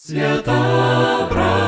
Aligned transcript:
Свята 0.00 1.26
правда 1.30 1.58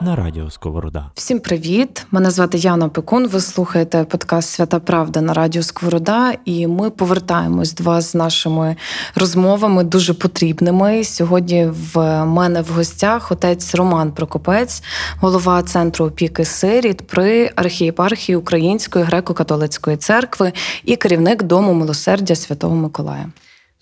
на 0.00 0.16
радіо 0.16 0.50
Сковорода. 0.50 1.10
Всім 1.14 1.40
привіт! 1.40 2.06
Мене 2.10 2.30
звати 2.30 2.58
Яна 2.58 2.88
Пекун. 2.88 3.28
Ви 3.28 3.40
слухаєте 3.40 4.04
подкаст 4.04 4.48
Свята 4.48 4.78
Правда 4.78 5.20
на 5.20 5.32
радіо 5.32 5.62
Сковорода, 5.62 6.32
і 6.44 6.66
ми 6.66 6.90
повертаємось 6.90 7.74
до 7.74 7.84
вас 7.84 8.12
з 8.12 8.14
нашими 8.14 8.76
розмовами 9.14 9.84
дуже 9.84 10.14
потрібними. 10.14 11.04
Сьогодні 11.04 11.66
в 11.94 12.24
мене 12.24 12.62
в 12.62 12.68
гостях 12.68 13.32
отець 13.32 13.74
Роман 13.74 14.12
Прокопець, 14.12 14.82
голова 15.20 15.62
центру 15.62 16.06
опіки 16.06 16.44
Сиріт 16.44 17.06
при 17.06 17.50
архієпархії 17.56 18.36
Української 18.36 19.04
греко-католицької 19.04 19.96
церкви 19.96 20.52
і 20.84 20.96
керівник 20.96 21.42
дому 21.42 21.74
милосердя 21.74 22.34
Святого 22.34 22.76
Миколая. 22.76 23.26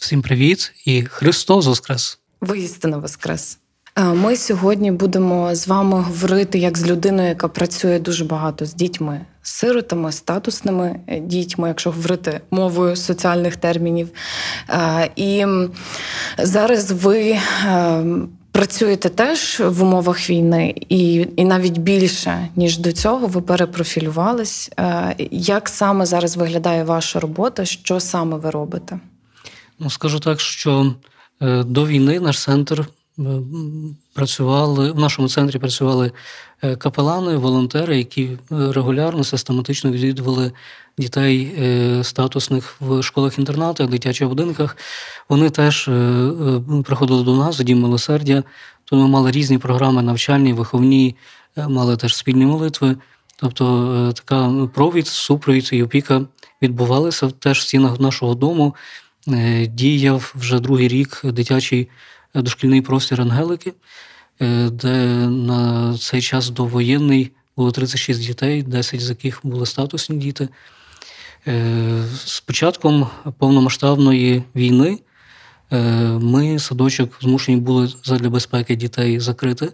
Всім 0.05 0.23
привіт 0.23 0.73
і 0.85 1.03
Христос 1.03 1.67
Воскрес! 1.67 2.19
Воістину 2.41 3.01
Воскрес! 3.01 3.59
Е, 3.97 4.05
ми 4.05 4.37
сьогодні 4.37 4.91
будемо 4.91 5.55
з 5.55 5.69
вами 5.69 6.01
говорити 6.01 6.59
як 6.59 6.79
з 6.79 6.87
людиною, 6.87 7.29
яка 7.29 7.49
працює 7.49 7.99
дуже 7.99 8.25
багато 8.25 8.67
з 8.67 8.75
дітьми, 8.75 9.21
сиротами, 9.43 10.13
статусними 10.13 11.01
е, 11.07 11.21
дітьми, 11.21 11.69
якщо 11.69 11.91
говорити 11.91 12.41
мовою 12.51 12.97
соціальних 12.97 13.57
термінів. 13.57 14.09
Е, 14.69 15.11
і 15.17 15.45
зараз 16.39 16.91
ви. 16.91 17.39
Працюєте 18.53 19.09
теж 19.09 19.63
в 19.67 19.83
умовах 19.83 20.31
війни, 20.31 20.75
і 20.89 21.29
і 21.37 21.45
навіть 21.45 21.79
більше 21.79 22.49
ніж 22.57 22.79
до 22.79 22.93
цього, 22.93 23.27
ви 23.27 23.41
перепрофілювались. 23.41 24.71
Як 25.31 25.69
саме 25.69 26.07
зараз 26.07 26.37
виглядає 26.37 26.85
ваша 26.85 27.21
робота? 27.21 27.65
Що 27.65 28.01
саме 28.01 28.37
ви 28.37 28.51
робите? 28.51 28.99
Ну, 29.79 29.91
скажу 29.91 30.21
так, 30.21 30.41
що 30.41 30.95
е, 31.43 31.63
до 31.63 31.87
війни 31.87 32.21
наш 32.21 32.43
центр 32.43 32.89
е, 33.19 33.23
працювали 34.15 34.93
в 34.93 34.99
нашому 34.99 35.29
центрі 35.29 35.59
працювали 35.59 36.13
е, 36.63 36.77
капелани, 36.77 37.37
волонтери, 37.37 37.99
які 37.99 38.39
регулярно, 38.51 39.25
систематично 39.25 39.91
відвідували 39.91 40.53
дітей 40.99 41.53
статусних 42.05 42.77
в 42.81 43.03
школах-інтернатах, 43.03 43.89
дитячих 43.89 44.29
будинках. 44.29 44.77
Вони 45.29 45.51
теж 45.51 45.85
приходили 46.85 47.25
до 47.25 47.37
нас, 47.37 47.57
до 47.57 47.63
Дім 47.63 47.81
милосердя. 47.81 48.43
То 48.85 48.97
ми 48.97 49.09
мали 49.09 49.31
різні 49.31 49.59
програми 49.59 50.03
навчальні, 50.03 50.53
виховні, 50.53 51.17
мали 51.57 51.97
теж 51.97 52.17
спільні 52.17 52.47
молитви. 52.47 52.97
Тобто 53.37 54.13
така 54.17 54.69
провід, 54.75 55.07
супровід 55.07 55.71
і 55.73 55.83
опіка 55.83 56.27
відбувалися 56.63 57.31
теж 57.31 57.59
в 57.59 57.63
стінах 57.63 58.01
нашого 58.01 58.35
дому. 58.35 58.75
Е, 59.29 59.67
діяв 59.67 60.35
вже 60.35 60.61
другий 60.61 60.89
рік 60.89 61.21
дитячий 61.25 61.89
дошкільний 62.35 62.83
простір 62.83 63.21
Ангелики, 63.21 63.73
е, 64.41 64.71
де 64.71 64.97
на 65.29 65.95
цей 65.99 66.23
час 66.23 66.51
довоєнний 66.51 67.31
було 67.57 67.71
36 67.71 68.21
дітей, 68.21 68.63
10 68.63 69.01
з 69.01 69.09
яких 69.09 69.41
були 69.43 69.67
статусні 69.67 70.17
діти. 70.17 70.49
Е, 71.47 72.05
з 72.25 72.41
початком 72.41 73.09
повномасштабної 73.39 74.43
війни 74.57 74.99
ми 76.21 76.59
садочок 76.59 77.19
змушені 77.21 77.57
були 77.57 77.93
задля 78.05 78.31
безпеки 78.31 78.77
дітей 78.77 79.21
закрити. 79.21 79.73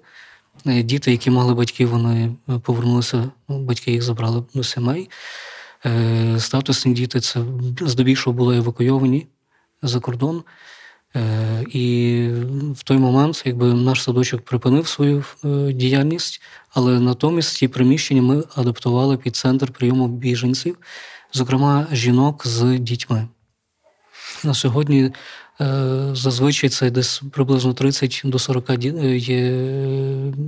Діти, 0.65 1.11
які 1.11 1.31
мали 1.31 1.55
батьків, 1.55 1.89
вони 1.89 2.33
повернулися, 2.63 3.31
ну, 3.49 3.59
батьки 3.59 3.93
їх 3.93 4.03
забрали 4.03 4.45
до 4.55 4.65
сімей. 4.65 5.11
Статусні 6.39 6.95
діти 6.95 7.21
це 7.21 7.41
здебільшого 7.81 8.37
були 8.37 8.57
евакуйовані 8.57 9.27
за 9.83 10.01
кордон. 10.01 10.43
Е, 11.17 11.65
і 11.73 12.29
в 12.75 12.83
той 12.83 12.99
момент 12.99 13.43
якби 13.45 13.75
наш 13.75 14.03
садочок 14.03 14.41
припинив 14.41 14.89
свою 14.89 15.25
е, 15.45 15.73
діяльність, 15.73 16.43
але 16.75 17.01
натомість 17.01 17.57
ці 17.57 17.69
приміщення 17.69 18.23
ми 18.23 18.45
адаптували 18.55 19.17
під 19.17 19.37
центр 19.37 19.73
прийому 19.73 20.09
біженців, 20.09 20.77
зокрема 21.33 21.87
жінок 21.93 22.47
з 22.47 22.79
дітьми. 22.79 23.29
На 24.45 24.55
сьогодні 24.55 25.11
е, 25.61 26.11
зазвичай 26.13 26.71
це 26.71 26.91
десь 26.91 27.23
приблизно 27.33 27.75
30 27.75 28.23
до 28.25 28.39
40 28.39 28.71
є 29.17 29.51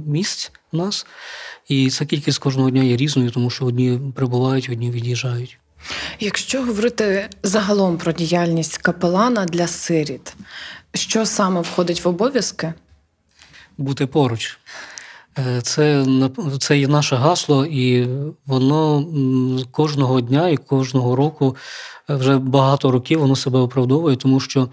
місць 0.06 0.52
у 0.72 0.76
нас, 0.76 1.06
і 1.68 1.90
ця 1.90 2.06
кількість 2.06 2.38
кожного 2.38 2.70
дня 2.70 2.82
є 2.82 2.96
різною, 2.96 3.30
тому 3.30 3.50
що 3.50 3.64
одні 3.64 4.00
прибувають, 4.14 4.68
одні 4.72 4.90
від'їжджають. 4.90 5.58
Якщо 6.20 6.62
говорити 6.62 7.28
загалом 7.42 7.98
про 7.98 8.12
діяльність 8.12 8.78
капелана 8.78 9.44
для 9.44 9.66
сиріт, 9.66 10.34
що 10.94 11.26
саме 11.26 11.60
входить 11.60 12.04
в 12.04 12.08
обов'язки? 12.08 12.74
Бути 13.78 14.06
поруч. 14.06 14.58
Е, 15.38 15.60
це 15.62 16.06
це 16.58 16.78
є 16.78 16.88
наше 16.88 17.16
гасло, 17.16 17.66
і 17.66 18.08
воно 18.46 19.06
кожного 19.70 20.20
дня 20.20 20.48
і 20.48 20.56
кожного 20.56 21.16
року 21.16 21.56
е, 22.10 22.14
вже 22.14 22.38
багато 22.38 22.90
років 22.90 23.20
воно 23.20 23.36
себе 23.36 23.58
оправдовує, 23.58 24.16
тому 24.16 24.40
що, 24.40 24.68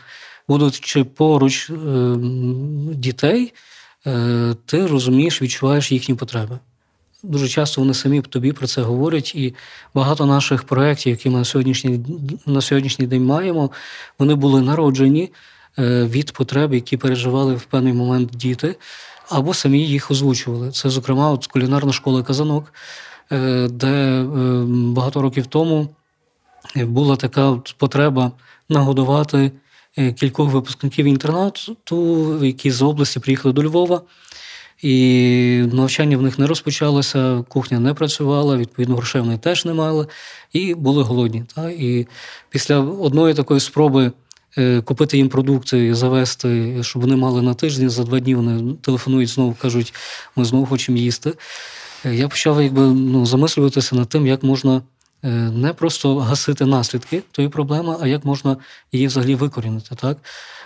будучи 0.48 1.04
поруч 1.04 1.70
е, 1.70 1.76
дітей, 2.94 3.54
ти 4.66 4.88
розумієш, 4.88 5.42
відчуваєш 5.42 5.92
їхні 5.92 6.16
потреби. 6.16 6.60
Дуже 7.24 7.48
часто 7.48 7.82
вони 7.82 7.94
самі 7.94 8.22
тобі 8.22 8.52
про 8.52 8.68
це 8.68 8.82
говорять, 8.82 9.36
і 9.36 9.56
багато 9.94 10.26
наших 10.26 10.64
проєктів, 10.64 11.12
які 11.12 11.30
ми 11.30 11.38
на 11.38 11.46
сьогоднішній 11.46 12.00
на 12.46 12.62
сьогоднішній 12.62 13.08
день 13.08 13.26
маємо, 13.26 13.72
вони 14.20 14.36
були 14.36 14.62
народжені 14.62 15.32
е, 15.80 16.04
від 16.06 16.32
потреб, 16.32 16.74
які 16.74 16.98
переживали 16.98 17.56
в 17.56 17.64
певний 17.64 17.94
момент 17.94 18.30
діти, 18.30 18.76
або 19.30 19.54
самі 19.54 19.88
їх 19.88 20.12
озвучували. 20.12 20.72
Це, 20.72 20.90
зокрема, 20.90 21.32
от 21.32 21.48
кулінарна 21.48 21.94
школа 21.94 22.24
Казанок, 22.24 22.74
е, 23.32 23.68
де 23.68 23.88
е, 23.88 24.26
багато 24.68 25.22
років 25.22 25.48
тому 25.48 25.90
була 26.76 27.16
така 27.16 27.46
от 27.46 27.76
потреба 27.78 28.32
нагодувати 28.70 29.52
кількох 30.16 30.52
випускників 30.52 31.06
інтернату, 31.06 32.46
які 32.46 32.72
з 32.72 32.82
області 32.82 33.20
приїхали 33.20 33.54
до 33.54 33.64
Львова. 33.64 34.02
І 34.82 35.64
навчання 35.74 36.18
в 36.18 36.22
них 36.22 36.40
не 36.40 36.48
розпочалося, 36.48 37.44
кухня 37.48 37.80
не 37.80 37.94
працювала, 37.94 38.58
відповідно, 38.58 38.96
грошей 38.96 39.22
вони 39.22 39.38
теж 39.38 39.66
не 39.66 39.74
мали, 39.74 40.08
і 40.54 40.74
були 40.76 41.04
голодні. 41.04 41.44
Та? 41.56 41.70
І 41.70 42.08
після 42.50 42.80
одної 42.80 43.34
такої 43.34 43.60
спроби 43.60 44.12
е, 44.58 44.82
купити 44.82 45.18
їм 45.18 45.30
продукти, 45.30 45.96
завести, 45.96 46.78
щоб 46.84 47.02
вони 47.02 47.16
мали 47.16 47.42
на 47.42 47.54
тиждень, 47.54 47.90
за 47.90 48.04
два 48.04 48.20
дні 48.20 48.36
вони 48.36 48.74
телефонують 48.74 49.30
знову, 49.30 49.56
кажуть, 49.62 49.94
ми 50.36 50.46
знову 50.46 50.66
хочемо 50.66 50.98
їсти. 50.98 51.34
Е, 52.06 52.16
я 52.16 52.28
почав 52.28 52.62
якби 52.62 52.82
ну, 52.82 53.26
замислюватися 53.26 53.96
над 53.96 54.10
тим, 54.10 54.28
як 54.28 54.44
можна 54.44 54.82
е, 55.24 55.30
не 55.32 55.74
просто 55.74 56.18
гасити 56.18 56.66
наслідки 56.66 57.24
тої 57.32 57.50
проблеми, 57.50 57.96
а 58.02 58.08
як 58.08 58.26
можна 58.26 58.58
її 58.92 59.08
взагалі 59.08 59.36
викорінити. 59.36 59.96
Так? 59.96 60.18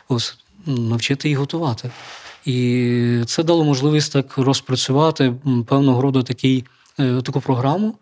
Ось 0.07 0.37
навчити 0.65 1.27
її 1.27 1.35
готувати. 1.35 1.91
І 2.45 3.21
це 3.25 3.43
дало 3.43 3.63
можливість 3.63 4.13
так 4.13 4.37
розпрацювати 4.37 5.33
певного 5.67 6.01
роду 6.01 6.23
такий, 6.23 6.65
е, 6.99 7.21
таку 7.21 7.41
програму 7.41 7.95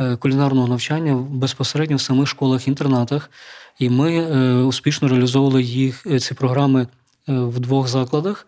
е, 0.00 0.16
кулінарного 0.16 0.68
навчання 0.68 1.14
безпосередньо 1.30 1.96
в 1.96 2.00
самих 2.00 2.28
школах-інтернатах. 2.28 3.30
І 3.78 3.90
ми 3.90 4.16
е, 4.16 4.54
успішно 4.54 5.08
реалізовували 5.08 5.62
їх 5.62 6.06
ці 6.20 6.34
програми 6.34 6.86
в 7.26 7.60
двох 7.60 7.88
закладах. 7.88 8.46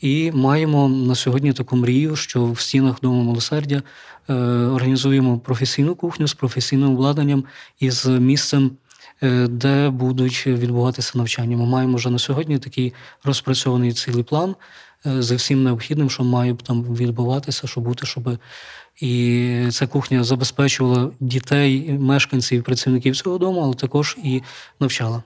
І 0.00 0.30
маємо 0.32 0.88
на 0.88 1.14
сьогодні 1.14 1.52
таку 1.52 1.76
мрію, 1.76 2.16
що 2.16 2.44
в 2.44 2.60
стінах 2.60 3.00
Дому 3.02 3.22
милосердя 3.22 3.82
організуємо 4.74 5.38
професійну 5.38 5.94
кухню 5.94 6.28
з 6.28 6.34
професійним 6.34 6.90
обладнанням 6.90 7.44
і 7.80 7.90
з 7.90 8.06
місцем. 8.06 8.70
Де 9.48 9.90
будуть 9.90 10.46
відбуватися 10.46 11.18
навчання. 11.18 11.56
Ми 11.56 11.66
маємо 11.66 11.96
вже 11.96 12.10
на 12.10 12.18
сьогодні 12.18 12.58
такий 12.58 12.92
розпрацьований 13.24 13.92
цілий 13.92 14.22
план, 14.22 14.54
з 15.04 15.22
за 15.22 15.36
всім 15.36 15.64
необхідним, 15.64 16.10
що 16.10 16.24
має 16.24 16.54
там 16.54 16.82
відбуватися, 16.82 17.66
що 17.66 17.80
бути, 17.80 18.06
щоб 18.06 18.38
і 19.00 19.66
ця 19.70 19.86
кухня 19.86 20.24
забезпечувала 20.24 21.10
дітей, 21.20 21.92
мешканців, 21.92 22.62
працівників 22.62 23.16
цього 23.16 23.38
дому, 23.38 23.60
але 23.60 23.74
також 23.74 24.16
і 24.24 24.42
навчала. 24.80 25.22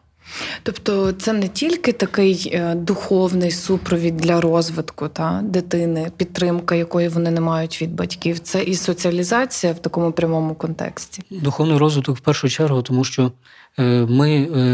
Тобто 0.62 1.12
це 1.12 1.32
не 1.32 1.48
тільки 1.48 1.92
такий 1.92 2.50
е, 2.54 2.74
духовний 2.74 3.50
супровід 3.50 4.16
для 4.16 4.40
розвитку 4.40 5.08
та 5.08 5.40
дитини, 5.44 6.10
підтримка 6.16 6.74
якої 6.74 7.08
вони 7.08 7.30
не 7.30 7.40
мають 7.40 7.82
від 7.82 7.94
батьків, 7.94 8.38
це 8.38 8.62
і 8.62 8.74
соціалізація 8.74 9.72
в 9.72 9.78
такому 9.78 10.12
прямому 10.12 10.54
контексті. 10.54 11.22
Духовний 11.30 11.78
розвиток 11.78 12.16
в 12.16 12.20
першу 12.20 12.48
чергу, 12.48 12.82
тому 12.82 13.04
що 13.04 13.32
е, 13.78 14.06
ми, 14.08 14.30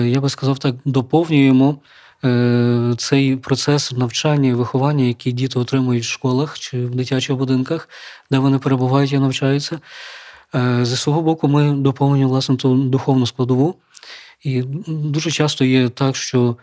я 0.08 0.20
би 0.20 0.28
сказав 0.28 0.58
так, 0.58 0.74
доповнюємо 0.84 1.78
Е, 2.24 2.94
цей 2.98 3.36
процес 3.36 3.92
навчання 3.92 4.48
і 4.48 4.52
виховання, 4.52 5.04
який 5.04 5.32
діти 5.32 5.58
отримують 5.58 6.04
в 6.04 6.06
школах 6.06 6.58
чи 6.58 6.86
в 6.86 6.94
дитячих 6.94 7.36
будинках, 7.36 7.88
де 8.30 8.38
вони 8.38 8.58
перебувають 8.58 9.12
і 9.12 9.18
навчаються. 9.18 9.80
Е, 10.54 10.84
зі 10.84 10.96
свого 10.96 11.22
боку, 11.22 11.48
ми 11.48 11.72
доповнюємо 11.72 12.32
власне 12.32 12.56
ту 12.56 12.74
духовну 12.74 13.26
складову. 13.26 13.74
І 14.42 14.62
дуже 14.86 15.30
часто 15.30 15.64
є 15.64 15.88
так, 15.88 16.16
що 16.16 16.56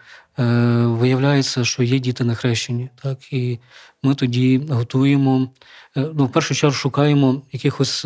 виявляється, 0.83 1.65
що 1.65 1.83
є 1.83 1.99
діти 1.99 2.23
нехрещені. 2.23 2.89
Так? 3.03 3.33
І 3.33 3.59
ми 4.03 4.15
тоді 4.15 4.61
готуємо, 4.69 5.49
ну, 5.95 6.25
в 6.25 6.31
першу 6.31 6.55
чергу 6.55 6.75
шукаємо 6.75 7.41
якихось 7.51 8.05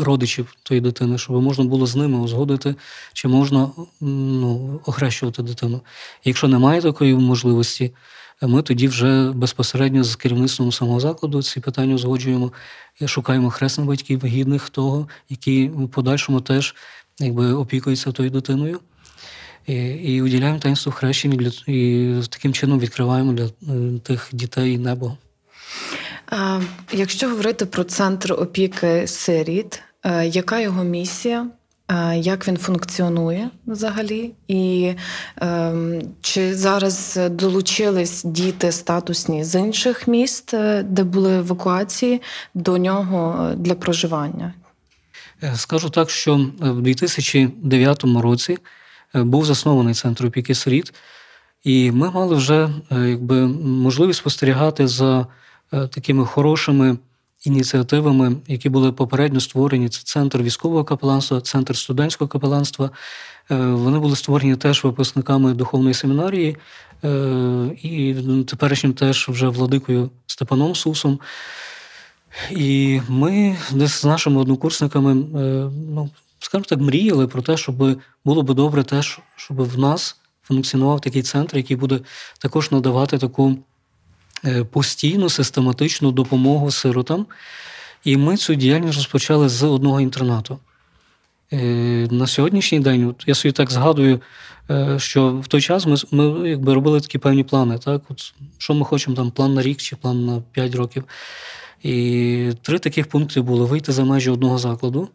родичів 0.00 0.54
тої 0.62 0.80
дитини, 0.80 1.18
щоб 1.18 1.42
можна 1.42 1.64
було 1.64 1.86
з 1.86 1.96
ними 1.96 2.18
узгодити, 2.18 2.74
чи 3.12 3.28
можна 3.28 3.70
ну, 4.00 4.80
охрещувати 4.86 5.42
дитину. 5.42 5.80
Якщо 6.24 6.48
немає 6.48 6.82
такої 6.82 7.14
можливості, 7.14 7.92
ми 8.42 8.62
тоді 8.62 8.88
вже 8.88 9.32
безпосередньо 9.32 10.04
з 10.04 10.16
керівництвом 10.16 10.72
самого 10.72 11.00
закладу 11.00 11.42
ці 11.42 11.60
питання 11.60 11.94
узгоджуємо 11.94 12.52
шукаємо 13.06 13.50
хресних 13.50 13.86
батьків, 13.86 14.24
гідних 14.24 14.68
того, 14.68 15.08
які 15.28 15.68
в 15.68 15.88
подальшому 15.88 16.40
теж 16.40 16.74
якби, 17.20 17.52
опікуються 17.52 18.12
тою 18.12 18.30
дитиною. 18.30 18.80
І 19.66 19.74
і 19.86 20.22
уділяємо 20.22 20.58
таїнство 20.58 20.92
хрещення 20.92 21.36
для 21.36 21.50
і 21.74 22.14
таким 22.28 22.52
чином 22.52 22.78
відкриваємо 22.78 23.32
для 23.32 23.44
е, 23.44 23.98
тих 24.02 24.28
дітей 24.32 24.78
небо. 24.78 25.16
А, 26.26 26.60
Якщо 26.92 27.28
говорити 27.28 27.66
про 27.66 27.84
центр 27.84 28.32
опіки 28.32 29.06
сиріт, 29.06 29.82
е, 30.04 30.26
яка 30.26 30.60
його 30.60 30.84
місія? 30.84 31.46
Як 32.14 32.48
він 32.48 32.56
функціонує 32.56 33.50
взагалі, 33.66 34.32
і 34.48 34.92
е, 35.42 35.72
чи 36.20 36.54
зараз 36.54 37.18
долучились 37.30 38.24
діти 38.24 38.72
статусні 38.72 39.44
з 39.44 39.60
інших 39.60 40.08
міст, 40.08 40.54
е, 40.54 40.82
де 40.82 41.04
були 41.04 41.38
евакуації, 41.38 42.22
до 42.54 42.78
нього 42.78 43.52
для 43.56 43.74
проживання? 43.74 44.54
Е, 45.42 45.56
скажу 45.56 45.90
так, 45.90 46.10
що 46.10 46.36
в 46.60 46.82
2009 46.82 48.04
році 48.04 48.58
був 49.14 49.44
заснований 49.44 49.94
центр 49.94 50.26
опіки 50.26 50.54
сиріт, 50.54 50.94
і 51.64 51.90
ми 51.90 52.10
мали 52.10 52.36
вже 52.36 52.68
якби, 52.90 53.46
можливість 53.46 54.18
спостерігати 54.18 54.88
за 54.88 55.26
такими 55.70 56.26
хорошими 56.26 56.96
ініціативами, 57.44 58.36
які 58.46 58.68
були 58.68 58.92
попередньо 58.92 59.40
створені. 59.40 59.88
Це 59.88 60.02
центр 60.04 60.42
військового 60.42 60.84
капеланства, 60.84 61.40
центр 61.40 61.76
студентського 61.76 62.28
капеланства. 62.28 62.90
Е, 63.50 63.56
вони 63.56 63.98
були 63.98 64.16
створені 64.16 64.56
теж 64.56 64.84
випускниками 64.84 65.54
духовної 65.54 65.94
семінарії 65.94 66.56
е, 67.04 67.70
і 67.82 68.14
теперішнім 68.46 68.92
теж 68.92 69.28
вже 69.28 69.48
владикою 69.48 70.10
Степаном 70.26 70.74
Сусом. 70.74 71.18
І 72.50 73.00
ми 73.08 73.56
з 73.72 74.04
нашими 74.04 74.40
однокурсниками, 74.40 75.12
е, 75.12 75.70
ну, 75.94 76.10
скажімо 76.38 76.64
так, 76.68 76.80
мріяли 76.80 77.26
про 77.26 77.42
те, 77.42 77.56
щоб 77.56 78.00
було 78.24 78.42
би 78.42 78.54
добре, 78.54 78.84
теж, 78.84 79.20
щоб 79.36 79.56
в 79.56 79.78
нас 79.78 80.16
функціонував 80.42 81.00
такий 81.00 81.22
центр, 81.22 81.56
який 81.56 81.76
буде 81.76 82.00
також 82.38 82.70
надавати 82.70 83.18
таку 83.18 83.58
Е, 84.44 84.64
постійну 84.64 85.28
систематичну 85.28 86.12
допомогу 86.12 86.70
сиротам. 86.70 87.26
І 88.04 88.16
ми 88.16 88.36
цю 88.36 88.54
діяльність 88.54 88.94
розпочали 88.94 89.48
з 89.48 89.62
одного 89.62 90.00
інтернату. 90.00 90.58
Е, 91.52 91.56
на 92.10 92.26
сьогоднішній 92.26 92.80
день, 92.80 93.04
от 93.04 93.24
я 93.26 93.34
собі 93.34 93.52
так 93.52 93.70
згадую, 93.70 94.20
що 94.96 95.30
в 95.30 95.46
той 95.46 95.60
час 95.60 95.86
ми 95.86 95.96
ми 96.10 96.48
якби 96.48 96.74
робили 96.74 97.00
такі 97.00 97.18
певні 97.18 97.44
плани. 97.44 97.78
Так? 97.78 98.02
От, 98.08 98.34
Що 98.58 98.74
ми 98.74 98.84
хочемо, 98.84 99.16
там 99.16 99.30
план 99.30 99.54
на 99.54 99.62
рік 99.62 99.78
чи 99.78 99.96
план 99.96 100.26
на 100.26 100.42
5 100.52 100.74
років. 100.74 101.04
І 101.82 102.52
три 102.62 102.78
таких 102.78 103.06
пункти 103.06 103.40
були: 103.40 103.64
вийти 103.64 103.92
за 103.92 104.04
межі 104.04 104.30
одного 104.30 104.58
закладу, 104.58 105.08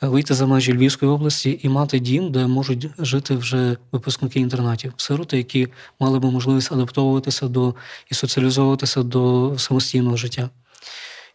вийти 0.00 0.34
за 0.34 0.46
межі 0.46 0.72
Львівської 0.72 1.10
області 1.10 1.60
і 1.62 1.68
мати 1.68 1.98
дім, 1.98 2.32
де 2.32 2.46
можуть 2.46 2.88
жити 2.98 3.34
вже 3.34 3.76
випускники 3.92 4.40
інтернатів, 4.40 4.92
сироти, 4.96 5.36
які 5.36 5.68
мали 6.00 6.18
би 6.18 6.30
можливість 6.30 6.72
адаптовуватися 6.72 7.48
до 7.48 7.74
і 8.10 8.14
соціалізовуватися 8.14 9.02
до 9.02 9.54
самостійного 9.58 10.16
життя. 10.16 10.50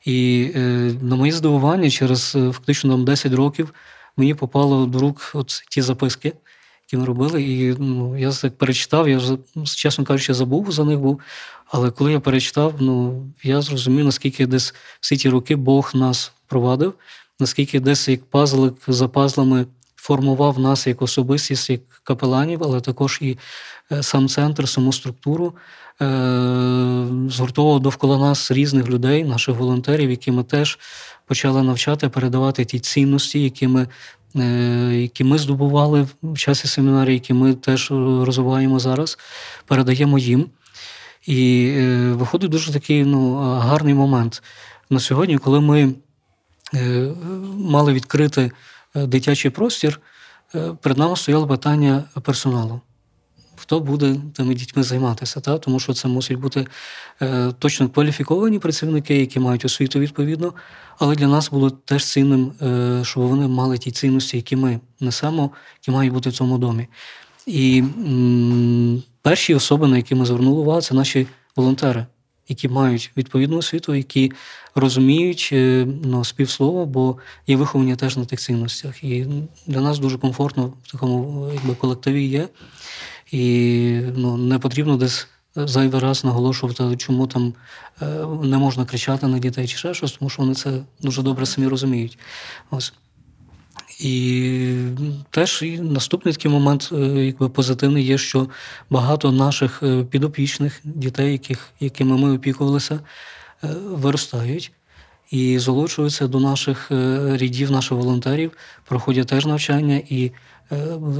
І 0.05 0.51
е, 0.55 0.59
на 1.01 1.15
моє 1.15 1.31
здивування, 1.31 1.89
через 1.89 2.35
е, 2.35 2.51
фактично 2.51 2.89
нам 2.89 3.05
10 3.05 3.33
років 3.33 3.73
мені 4.17 4.33
попало 4.33 4.85
до 4.85 4.99
рук 4.99 5.31
от 5.33 5.63
ті 5.69 5.81
записки, 5.81 6.33
які 6.87 6.97
ми 6.97 7.05
робили. 7.05 7.43
І 7.43 7.75
ну, 7.79 8.17
я 8.17 8.31
так 8.31 8.57
перечитав, 8.57 9.09
я 9.09 9.17
вже, 9.17 9.37
чесно 9.75 10.05
кажучи, 10.05 10.33
забув 10.33 10.71
за 10.71 10.83
них 10.83 10.99
був. 10.99 11.21
Але 11.75 11.91
коли 11.91 12.11
я 12.11 12.19
перечитав, 12.19 12.73
ну 12.79 13.23
я 13.43 13.61
зрозумів, 13.61 14.05
наскільки 14.05 14.47
десь 14.47 14.73
всі 14.99 15.17
ті 15.17 15.29
роки 15.29 15.55
Бог 15.55 15.91
нас 15.93 16.31
провадив, 16.47 16.93
наскільки 17.39 17.79
десь 17.79 18.07
як 18.07 18.25
пазлик 18.25 18.73
за 18.87 19.07
пазлами 19.07 19.65
формував 19.95 20.59
нас 20.59 20.87
як 20.87 21.01
особистість, 21.01 21.69
як 21.69 21.81
капеланів, 22.03 22.63
але 22.63 22.81
також 22.81 23.19
і 23.21 23.37
е, 23.91 24.03
сам 24.03 24.27
центр, 24.27 24.69
саму 24.69 24.93
структуру, 24.93 25.53
е, 26.01 26.05
згуртовував 27.29 27.79
довкола 27.79 28.17
нас 28.17 28.51
різних 28.51 28.87
людей, 28.87 29.23
наших 29.23 29.55
волонтерів, 29.55 30.09
які 30.09 30.31
ми 30.31 30.43
теж 30.43 30.79
почали 31.25 31.63
навчати, 31.63 32.09
передавати 32.09 32.65
ті 32.65 32.79
цінності, 32.79 33.43
які 33.43 33.67
ми. 33.67 33.87
Е, 34.35 34.95
які 34.95 35.23
ми 35.23 35.37
здобували 35.37 36.07
в 36.23 36.37
часі 36.37 36.67
семінарії, 36.67 37.13
які 37.13 37.33
ми 37.33 37.53
теж 37.53 37.91
розвиваємо 37.91 38.79
зараз, 38.79 39.17
передаємо 39.65 40.19
їм. 40.19 40.49
І 41.25 41.71
виходить 42.11 42.51
дуже 42.51 42.73
такий 42.73 43.05
ну, 43.05 43.35
гарний 43.35 43.93
момент. 43.93 44.43
На 44.89 44.99
сьогодні, 44.99 45.37
коли 45.37 45.61
ми 45.61 45.93
Е, 46.73 47.11
мали 47.57 47.93
відкрити 47.93 48.51
е, 48.95 49.05
дитячий 49.05 49.51
простір, 49.51 49.99
е, 50.55 50.73
перед 50.81 50.97
нами 50.97 51.15
стояло 51.15 51.47
питання 51.47 52.03
персоналу. 52.21 52.81
Хто 53.55 53.79
буде 53.79 54.15
тими 54.33 54.53
дітьми 54.53 54.83
займатися? 54.83 55.39
Та? 55.39 55.57
Тому 55.57 55.79
що 55.79 55.93
це 55.93 56.07
мусять 56.07 56.37
бути 56.37 56.67
точно 57.59 57.89
кваліфіковані 57.89 58.59
працівники, 58.59 59.19
які 59.19 59.39
мають 59.39 59.65
освіту 59.65 59.99
відповідно. 59.99 60.53
Але 60.99 61.15
для 61.15 61.27
нас 61.27 61.49
було 61.49 61.69
теж 61.69 62.05
цінним, 62.05 62.51
щоб 63.05 63.23
вони 63.23 63.47
мали 63.47 63.77
ті 63.77 63.91
цінності, 63.91 64.37
які 64.37 64.55
ми 64.55 64.79
несемо, 64.99 65.51
які 65.81 65.91
мають 65.91 66.13
бути 66.13 66.29
в 66.29 66.33
цьому 66.33 66.57
домі. 66.57 66.87
І 67.45 67.79
м, 67.79 69.03
перші 69.25 69.55
особи, 69.55 69.87
на 69.87 69.97
які 69.97 70.15
ми 70.15 70.25
звернули 70.25 70.61
увагу, 70.61 70.81
це 70.81 70.95
наші 70.95 71.27
волонтери 71.55 72.05
які 72.47 72.69
мають 72.69 73.11
відповідну 73.17 73.57
освіту, 73.57 73.95
які 73.95 74.31
розуміють 74.75 75.49
е, 75.51 75.87
ну, 76.03 76.25
співслово, 76.25 76.85
бо 76.85 77.17
є 77.47 77.55
виховані 77.55 77.95
теж 77.95 78.17
на 78.17 78.25
тих 78.25 78.39
цінностях. 78.39 79.03
І 79.03 79.25
для 79.67 79.81
нас 79.81 79.99
дуже 79.99 80.17
комфортно 80.17 80.73
в 80.83 80.91
такому 80.91 81.49
якби, 81.53 81.75
колективі 81.75 82.25
є. 82.25 82.47
І 83.31 84.01
ну, 84.15 84.37
не 84.37 84.59
потрібно 84.59 84.97
десь 84.97 85.27
зайвий 85.55 86.01
раз 86.01 86.23
наголошувати, 86.23 86.97
чому 86.97 87.27
там 87.27 87.53
е, 88.01 88.05
не 88.43 88.57
можна 88.57 88.85
кричати 88.85 89.27
на 89.27 89.39
дітей 89.39 89.67
чи 89.67 89.77
ще 89.77 89.93
щось, 89.93 90.11
тому 90.11 90.29
що 90.29 90.41
вони 90.41 90.55
це 90.55 90.71
дуже 91.01 91.21
добре 91.21 91.45
самі 91.45 91.67
розуміють. 91.67 92.17
Ось. 92.71 92.93
І 93.99 94.87
теж 95.29 95.61
і 95.61 95.79
наступний 95.79 96.33
такий 96.33 96.51
момент, 96.51 96.89
е, 96.91 96.97
якби 97.25 97.49
позитивний, 97.49 98.03
є, 98.03 98.17
що 98.17 98.47
багато 98.89 99.31
наших 99.31 99.83
е, 99.83 100.03
підопічних 100.03 100.81
дітей, 100.83 101.31
яких, 101.31 101.69
якими 101.79 102.17
ми 102.17 102.35
опікувалися, 102.35 102.99
е, 103.63 103.67
виростають 103.85 104.71
і 105.31 105.59
залучуються 105.59 106.27
до 106.27 106.39
наших 106.39 106.91
рядів, 106.91 107.71
наших 107.71 107.91
волонтерів, 107.91 108.51
проходять 108.85 109.27
теж 109.27 109.45
навчання 109.45 110.01
і 110.09 110.31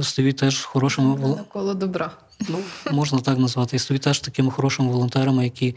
стають 0.02 0.36
теж 0.36 0.64
хорошими 0.64 1.36
коло 1.52 1.74
добра. 1.74 2.10
Ну, 2.48 2.58
можна 2.92 3.18
так 3.18 3.38
назвати, 3.38 3.76
і 3.76 3.78
стають 3.78 4.02
теж 4.02 4.20
такими 4.20 4.50
хорошими 4.50 4.90
волонтерами, 4.90 5.44
які 5.44 5.76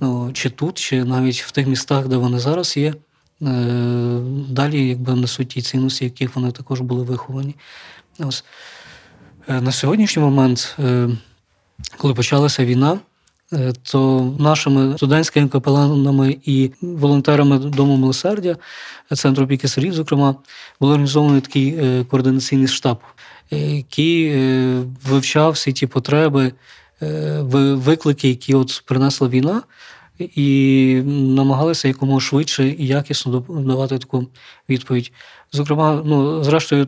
ну, 0.00 0.30
чи 0.32 0.50
тут, 0.50 0.78
чи 0.78 1.04
навіть 1.04 1.42
в 1.42 1.50
тих 1.50 1.66
містах, 1.66 2.08
де 2.08 2.16
вони 2.16 2.38
зараз 2.38 2.76
є. 2.76 2.94
Е, 3.42 4.20
далі 4.48 4.88
якби 4.88 5.14
несуть 5.14 5.48
ті 5.48 5.62
цінності, 5.62 6.04
яких 6.04 6.36
вони 6.36 6.52
також 6.52 6.80
були 6.80 7.02
виховані. 7.02 7.54
Ось. 8.18 8.44
Е, 9.48 9.60
на 9.60 9.72
сьогоднішній 9.72 10.22
момент, 10.22 10.76
е, 10.78 11.08
коли 11.96 12.14
почалася 12.14 12.64
війна, 12.64 12.98
то 13.82 14.32
нашими 14.38 14.96
студентськими 14.96 15.48
капеланами 15.48 16.36
і 16.44 16.70
волонтерами 16.80 17.58
Дому 17.58 17.96
милосердя, 17.96 18.56
центру 19.14 19.44
опіки 19.44 19.68
сирів, 19.68 19.92
зокрема, 19.94 20.34
був 20.80 20.90
організований 20.90 21.40
такий 21.40 22.04
координаційний 22.04 22.68
штаб, 22.68 22.98
який 23.50 24.38
вивчав 25.04 25.52
всі 25.52 25.72
ті 25.72 25.86
потреби, 25.86 26.52
виклики, 27.74 28.28
які 28.28 28.54
от 28.54 28.82
принесла 28.86 29.28
війна 29.28 29.62
і 30.20 31.02
намагалися 31.06 31.88
якомога 31.88 32.20
швидше 32.20 32.68
і 32.68 32.86
якісно 32.86 33.44
давати 33.48 33.98
таку 33.98 34.26
відповідь. 34.68 35.12
Зокрема, 35.52 36.02
ну 36.04 36.44
зрештою, 36.44 36.86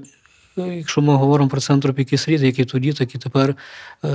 якщо 0.56 1.00
ми 1.00 1.14
говоримо 1.14 1.50
про 1.50 1.60
центр 1.60 1.90
опіки 1.90 2.18
срід, 2.18 2.42
як 2.42 2.58
і 2.58 2.64
тоді, 2.64 2.92
так 2.92 3.14
і 3.14 3.18
тепер 3.18 3.54
е, 4.04 4.08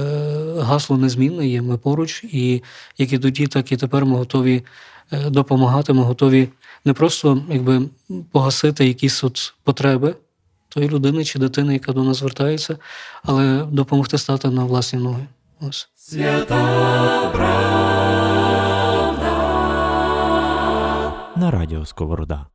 гасло 0.59 0.97
незмінне 0.97 1.47
є. 1.47 1.61
Ми 1.61 1.77
поруч, 1.77 2.23
і 2.23 2.63
як 2.97 3.13
і 3.13 3.19
тоді, 3.19 3.47
так 3.47 3.71
і 3.71 3.77
тепер 3.77 4.05
ми 4.05 4.17
готові 4.17 4.63
е, 5.11 5.29
допомагати. 5.29 5.93
Ми 5.93 6.03
готові 6.03 6.49
не 6.85 6.93
просто 6.93 7.43
якби 7.51 7.81
погасити 8.31 8.87
якісь 8.87 9.23
от 9.23 9.53
потреби 9.63 10.15
тої 10.69 10.89
людини 10.89 11.23
чи 11.23 11.39
дитини, 11.39 11.73
яка 11.73 11.93
до 11.93 12.03
нас 12.03 12.17
звертається, 12.17 12.77
але 13.23 13.65
допомогти 13.71 14.17
стати 14.17 14.49
на 14.49 14.63
власні 14.63 14.99
ноги. 14.99 15.25
Ось. 15.61 15.89
На 21.47 21.51
радіо 21.51 21.85
Сковорода. 21.85 22.45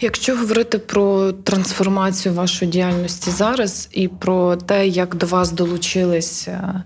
Якщо 0.00 0.36
говорити 0.36 0.78
про 0.78 1.32
трансформацію 1.32 2.34
вашої 2.34 2.70
діяльності 2.70 3.30
зараз 3.30 3.88
і 3.92 4.08
про 4.08 4.56
те, 4.56 4.88
як 4.88 5.14
до 5.14 5.26
вас 5.26 5.52
долучилися 5.52 6.84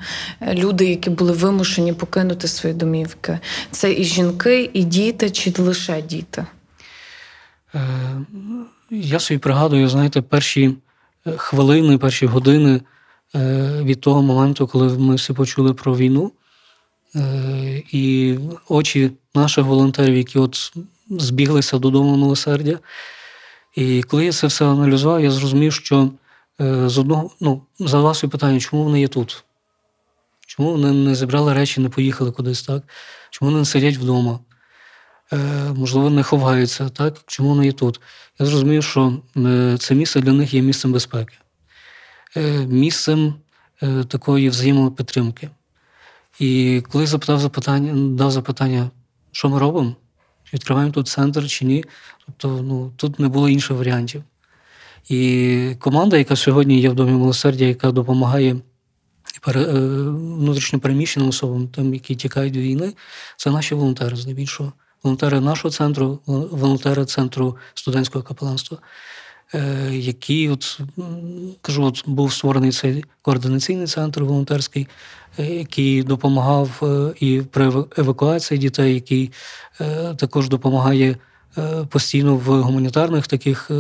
люди, 0.52 0.87
які 0.87 1.11
були 1.11 1.32
вимушені 1.32 1.92
покинути 1.92 2.49
свої 2.49 2.75
домівки, 2.75 3.38
це 3.70 3.92
і 3.92 4.04
жінки, 4.04 4.70
і 4.73 4.84
діти, 4.84 5.30
чи 5.30 5.52
лише 5.58 6.02
діти? 6.02 6.46
Е, 7.75 7.80
Я 8.90 9.20
собі 9.20 9.38
пригадую, 9.38 9.88
знаєте, 9.88 10.23
перші 10.23 10.76
е, 11.26 11.32
хвилини, 11.37 11.99
перші 11.99 12.26
години 12.26 12.80
е, 13.34 13.70
від 13.82 14.00
того 14.00 14.23
моменту, 14.23 14.66
коли 14.66 14.99
ми 14.99 15.14
всі 15.14 15.32
почули 15.32 15.75
про 15.75 15.96
війну, 15.96 16.32
Е, 17.16 17.82
і 17.92 18.34
очі 18.68 19.11
наших 19.34 19.64
волонтерів, 19.64 20.16
які 20.16 20.38
от 20.38 20.73
збіглися 21.11 21.78
додому 21.78 22.16
милосердя. 22.16 22.78
І 23.75 24.02
коли 24.02 24.25
я 24.25 24.32
це 24.32 24.46
все 24.46 24.64
аналізував, 24.64 25.20
я 25.25 25.30
зрозумів, 25.30 25.73
що 25.73 26.11
е, 26.61 26.88
з 26.88 26.99
одного 26.99 27.30
ну, 27.40 27.62
задавав 27.78 28.16
собі 28.16 28.30
питання, 28.30 28.61
чому 28.61 28.84
вони 28.84 29.00
є 29.00 29.08
тут? 29.08 29.44
Чому 30.46 30.70
вони 30.70 30.92
не 30.92 31.14
зібрали 31.14 31.54
речі, 31.54 31.80
не 31.80 31.88
поїхали 31.88 32.32
кудись, 32.32 32.62
так? 32.62 32.82
Чому 33.30 33.50
вони 33.50 33.61
не 33.61 33.64
сидять 33.64 33.96
вдома? 33.96 34.38
Е, 35.32 35.37
Можливо, 35.76 36.11
не 36.11 36.23
ховаються, 36.23 36.88
так? 36.88 37.16
Чому 37.26 37.49
вони 37.49 37.66
є 37.66 37.73
тут? 37.73 38.00
Я 38.38 38.46
зрозумів, 38.46 38.84
що 38.84 39.23
е, 39.37 39.76
це 39.78 39.94
місце 39.94 40.20
для 40.20 40.32
них 40.32 40.54
є 40.54 40.62
місцем 40.62 40.92
безпеки, 40.92 41.34
е, 42.37 42.66
місцем 42.66 43.34
е, 43.82 44.04
такої 44.04 44.49
взаємопідтримки. 44.49 45.50
І 46.38 46.82
коли 46.92 47.06
запитав 47.06 47.40
запитання, 47.40 48.16
дав 48.16 48.30
запитання, 48.30 48.90
що 49.32 49.49
ми 49.49 49.58
робимо, 49.58 49.96
чи 50.44 50.50
відкриваємо 50.54 50.92
тут 50.92 51.08
центр 51.08 51.48
чи 51.48 51.64
ні, 51.64 51.84
тобто 52.26 52.62
ну, 52.62 52.92
тут 52.96 53.18
не 53.18 53.28
було 53.28 53.48
інших 53.48 53.76
варіантів. 53.76 54.22
І 55.08 55.76
команда, 55.78 56.16
яка 56.16 56.36
сьогодні 56.36 56.80
є 56.80 56.88
в 56.90 56.94
Домі 56.94 57.12
милосердя, 57.12 57.64
яка 57.64 57.90
допомагає 57.90 58.56
внутрішньо 59.46 60.78
переміщеним 60.78 61.28
особам, 61.28 61.68
тим, 61.68 61.94
які 61.94 62.14
тікають 62.14 62.56
від 62.56 62.62
війни, 62.62 62.92
це 63.36 63.50
наші 63.50 63.74
волонтери 63.74 64.16
здебільшого. 64.16 64.72
Волонтери 65.02 65.40
нашого 65.40 65.72
центру, 65.72 66.20
волонтери 66.26 67.04
центру 67.04 67.56
студентського 67.74 68.24
капеланства, 68.24 68.78
е, 69.54 69.88
які, 69.92 70.49
от, 70.49 70.80
кажу, 71.62 71.84
от 71.84 72.02
був 72.06 72.32
створений 72.32 72.73
цей 72.73 73.04
координаційний 73.23 73.87
центр 73.87 74.23
волонтерський, 74.23 74.88
е, 75.38 75.46
який 75.46 76.02
допомагав 76.02 76.80
е, 76.82 77.14
і 77.20 77.42
при 77.50 77.73
евакуації 77.96 78.58
дітей, 78.58 78.94
який 78.94 79.30
також 80.16 80.49
допомагає 80.49 81.16
постійно 81.88 82.37
в 82.37 82.62
гуманітарних 82.62 83.26
таких 83.26 83.70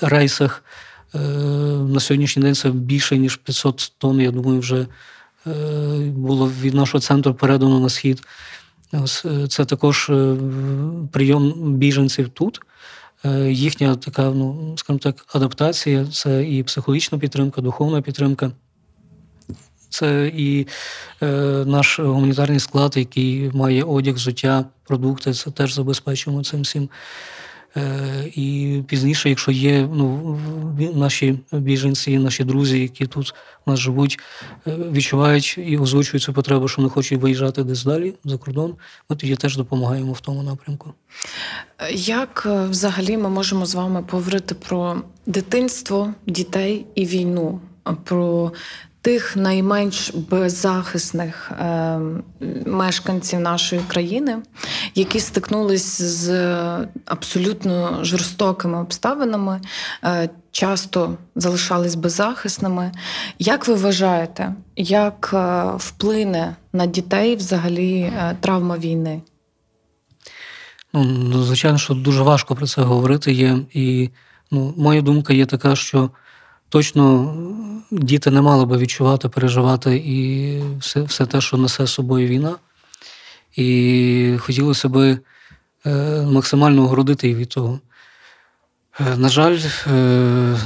рейсах. 0.00 0.64
На 1.88 2.00
сьогоднішній 2.00 2.42
день 2.42 2.54
це 2.54 2.70
більше 2.70 3.18
ніж 3.18 3.36
500 3.36 3.92
тонн, 3.98 4.20
я 4.20 4.30
думаю, 4.30 4.60
вже 4.60 4.86
було 6.06 6.50
від 6.60 6.74
нашого 6.74 7.00
центру 7.00 7.34
передано 7.34 7.80
на 7.80 7.88
схід. 7.88 8.22
Це 9.48 9.64
також 9.64 10.10
прийом 11.12 11.74
біженців 11.74 12.28
тут. 12.28 12.60
Е, 13.24 13.52
Їхня 13.52 13.96
така, 13.96 14.22
ну, 14.22 14.74
скажімо 14.78 14.98
так, 14.98 15.26
адаптація 15.32 16.06
це 16.06 16.44
і 16.44 16.62
психологічна 16.62 17.18
підтримка, 17.18 17.60
духовна 17.60 18.02
підтримка. 18.02 18.50
Це 19.88 20.32
і 20.34 20.66
е, 21.22 21.26
наш 21.66 22.00
гуманітарний 22.00 22.60
склад, 22.60 22.96
який 22.96 23.50
має 23.54 23.84
одяг, 23.84 24.14
взуття, 24.14 24.64
продукти, 24.84 25.32
це 25.32 25.50
теж 25.50 25.74
забезпечуємо 25.74 26.44
цим 26.44 26.60
всім. 26.60 26.88
Е, 27.76 28.30
і 28.34 28.82
пізніше, 28.86 29.28
якщо 29.28 29.50
є 29.50 29.88
ну, 29.92 30.38
наші 30.94 31.38
біженці, 31.52 32.18
наші 32.18 32.44
друзі, 32.44 32.80
які 32.80 33.06
тут 33.06 33.34
у 33.66 33.70
нас 33.70 33.80
живуть, 33.80 34.18
е, 34.66 34.76
відчувають 34.92 35.58
і 35.66 35.78
озвучують 35.78 36.22
цю 36.22 36.32
потребу, 36.32 36.68
що 36.68 36.82
не 36.82 36.88
хочуть 36.88 37.20
виїжджати 37.20 37.64
десь 37.64 37.84
далі 37.84 38.14
за 38.24 38.36
кордон, 38.38 38.74
ми 39.10 39.16
тоді 39.16 39.36
теж 39.36 39.56
допомагаємо 39.56 40.12
в 40.12 40.20
тому 40.20 40.42
напрямку. 40.42 40.94
Як 41.92 42.42
е, 42.46 42.66
взагалі 42.66 43.16
ми 43.16 43.28
можемо 43.28 43.66
з 43.66 43.74
вами 43.74 44.02
поговорити 44.02 44.54
про 44.54 45.02
дитинство, 45.26 46.14
дітей 46.26 46.86
і 46.94 47.06
війну, 47.06 47.60
про 48.04 48.52
тих 49.04 49.36
найменш 49.36 50.10
беззахисних 50.14 51.50
е, 51.50 51.98
мешканців 52.66 53.40
нашої 53.40 53.82
країни, 53.88 54.36
які 54.94 55.20
стикнулись 55.20 56.02
з 56.02 56.30
абсолютно 57.04 58.04
жорстокими 58.04 58.80
обставинами, 58.80 59.60
е, 60.04 60.28
часто 60.50 61.16
залишались 61.36 61.94
беззахисними. 61.94 62.92
Як 63.38 63.68
ви 63.68 63.74
вважаєте, 63.74 64.54
як 64.76 65.30
е, 65.34 65.64
вплине 65.76 66.56
на 66.72 66.86
дітей 66.86 67.36
взагалі 67.36 68.00
е, 68.00 68.36
травма 68.40 68.78
війни? 68.78 69.20
Ну, 70.92 71.04
ну, 71.04 71.42
звичайно, 71.42 71.78
що 71.78 71.94
дуже 71.94 72.22
важко 72.22 72.54
про 72.54 72.66
це 72.66 72.82
говорити 72.82 73.32
є. 73.32 73.58
І 73.72 74.10
ну, 74.50 74.74
моя 74.76 75.02
думка 75.02 75.32
є 75.32 75.46
така, 75.46 75.76
що 75.76 76.10
точно 76.74 77.34
діти 77.90 78.30
не 78.30 78.40
мали 78.40 78.64
би 78.64 78.78
відчувати, 78.78 79.28
переживати 79.28 79.96
і 79.96 80.58
все, 80.78 81.02
все 81.02 81.26
те, 81.26 81.40
що 81.40 81.56
несе 81.56 81.86
з 81.86 81.92
собою 81.92 82.28
війна. 82.28 82.54
І 83.56 84.36
хотілося 84.38 84.88
би 84.88 85.18
е, 85.86 86.22
максимально 86.22 86.82
огородити 86.82 87.28
їх 87.28 87.36
від 87.36 87.48
того. 87.48 87.80
Е, 89.00 89.16
на 89.16 89.28
жаль, 89.28 89.58
е, 89.86 89.90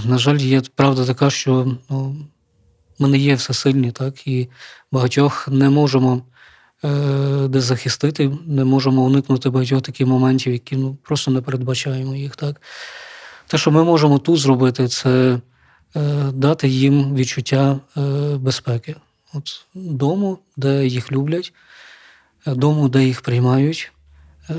на 0.05 0.19
жаль, 0.19 0.37
є 0.37 0.63
правда 0.75 1.07
така, 1.07 1.31
що 1.31 1.77
ну, 1.91 2.17
ми 2.99 3.09
не 3.09 3.19
є 3.19 3.35
всесильні, 3.35 3.93
так, 3.93 4.27
і 4.27 4.49
багатьох 4.93 5.49
не 5.49 5.71
можемо 5.71 6.23
е, 6.85 6.89
де 7.49 7.61
захистити, 7.61 8.31
не 8.47 8.65
можемо 8.65 9.03
уникнути 9.03 9.51
багатьох 9.51 9.83
таких 9.83 10.07
моментів, 10.07 10.53
які 10.53 10.77
ну, 10.77 10.97
просто 11.03 11.31
не 11.31 11.41
передбачаємо 11.41 12.15
їх. 12.15 12.37
Так. 12.37 12.61
Те, 13.47 13.59
що 13.59 13.71
ми 13.71 13.85
можемо 13.85 14.19
тут 14.19 14.39
зробити, 14.39 14.89
це 14.89 15.11
е, 15.11 15.41
дати 16.33 16.69
їм 16.69 17.15
відчуття 17.15 17.81
е, 17.97 18.01
безпеки. 18.37 18.97
От, 19.33 19.67
дому, 19.75 20.39
де 20.57 20.87
їх 20.87 21.13
люблять, 21.13 21.53
е, 22.47 22.55
дому, 22.55 22.89
де 22.89 23.05
їх 23.05 23.21
приймають, 23.21 23.93
е, 24.51 24.55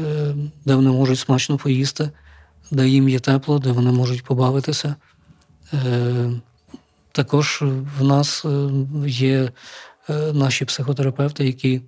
де 0.66 0.76
вони 0.76 0.90
можуть 0.90 1.20
смачно 1.20 1.58
поїсти, 1.58 2.10
де 2.72 2.88
їм 2.88 3.10
є 3.10 3.20
тепло, 3.20 3.60
де 3.60 3.72
вони 3.72 3.92
можуть 3.92 4.24
побавитися. 4.24 4.96
Е, 5.74 6.32
також 7.12 7.64
в 8.00 8.04
нас 8.04 8.46
е, 8.46 8.70
є 9.08 9.52
е, 10.10 10.34
наші 10.34 10.66
психотерапевти, 10.66 11.46
які 11.46 11.82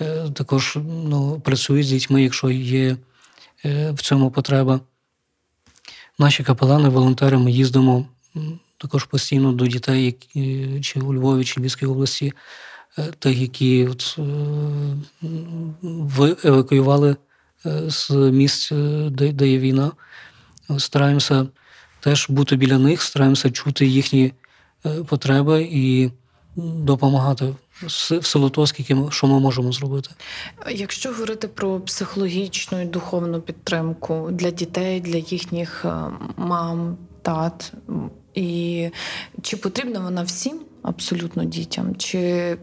е, 0.00 0.30
також 0.30 0.78
ну, 0.84 1.40
працюють 1.40 1.86
з 1.86 1.90
дітьми, 1.90 2.22
якщо 2.22 2.50
є 2.50 2.96
е, 3.64 3.90
в 3.90 4.02
цьому 4.02 4.30
потреба. 4.30 4.80
Наші 6.18 6.44
капелани, 6.44 6.88
волонтери, 6.88 7.38
ми 7.38 7.52
їздимо 7.52 8.06
також 8.82 9.04
постійно 9.04 9.52
до 9.52 9.66
дітей, 9.66 10.04
які, 10.04 10.80
чи 10.80 11.00
у 11.00 11.14
Львові, 11.14 11.44
чи 11.44 11.60
Львівській 11.60 11.86
області, 11.86 12.32
е, 12.98 13.02
тих, 13.18 13.38
які 13.38 13.86
от, 13.86 14.16
е, 16.18 16.36
евакуювали 16.44 17.16
е, 17.66 17.90
з 17.90 18.10
місць, 18.10 18.72
де, 19.10 19.32
де 19.32 19.48
є 19.48 19.58
війна. 19.58 19.92
Стараємося 20.78 21.46
теж 22.00 22.30
бути 22.30 22.56
біля 22.56 22.78
них, 22.78 23.02
стараємося 23.02 23.50
чути 23.50 23.86
їхні 23.86 24.32
потреби 25.06 25.68
і 25.70 26.10
допомагати 26.56 27.54
в 28.20 28.26
силу 28.26 28.50
того, 28.50 28.66
скільки 28.66 28.94
ми, 28.94 29.10
що 29.10 29.26
ми 29.26 29.40
можемо 29.40 29.72
зробити. 29.72 30.10
Якщо 30.70 31.12
говорити 31.12 31.48
про 31.48 31.80
психологічну 31.80 32.80
і 32.80 32.84
духовну 32.84 33.40
підтримку 33.40 34.28
для 34.32 34.50
дітей, 34.50 35.00
для 35.00 35.18
їхніх 35.18 35.84
мам, 36.36 36.96
тат, 37.22 37.72
і 38.34 38.90
чи 39.42 39.56
потрібна 39.56 40.00
вона 40.00 40.22
всім 40.22 40.60
абсолютно 40.82 41.44
дітям? 41.44 41.96
Чи 41.96 42.56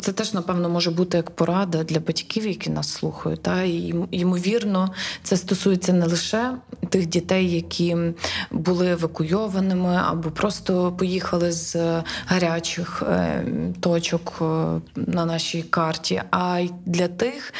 це 0.00 0.12
теж 0.12 0.34
напевно 0.34 0.68
може 0.68 0.90
бути 0.90 1.16
як 1.16 1.30
порада 1.30 1.84
для 1.84 2.00
батьків, 2.00 2.46
які 2.46 2.70
нас 2.70 2.88
слухають? 2.88 3.42
Та 3.42 3.62
і 3.62 3.94
ймовірно, 4.10 4.94
це 5.22 5.36
стосується 5.36 5.92
не 5.92 6.06
лише 6.06 6.56
тих 6.88 7.06
дітей, 7.06 7.50
які 7.50 7.96
були 8.50 8.90
евакуйованими 8.90 10.00
або 10.06 10.30
просто 10.30 10.92
поїхали 10.92 11.52
з 11.52 11.76
гарячих 12.26 13.02
е, 13.02 13.44
точок 13.80 14.38
е, 14.40 14.44
на 14.96 15.24
нашій 15.24 15.62
карті, 15.62 16.22
а 16.30 16.58
й 16.58 16.70
для 16.86 17.08
тих, 17.08 17.54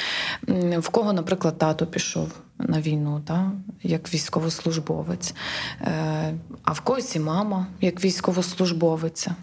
в 0.79 0.89
кого, 0.89 1.13
наприклад, 1.13 1.59
тато 1.59 1.87
пішов 1.87 2.29
на 2.63 2.81
війну, 2.81 3.23
та, 3.27 3.53
як 3.83 4.15
військовослужбовець, 4.15 5.35
е, 5.81 6.35
а 6.63 6.73
в 6.73 6.81
когось 6.81 7.17
і 7.17 7.21
мама, 7.21 7.67
як 7.81 8.05
військовослужбовиця. 8.05 9.35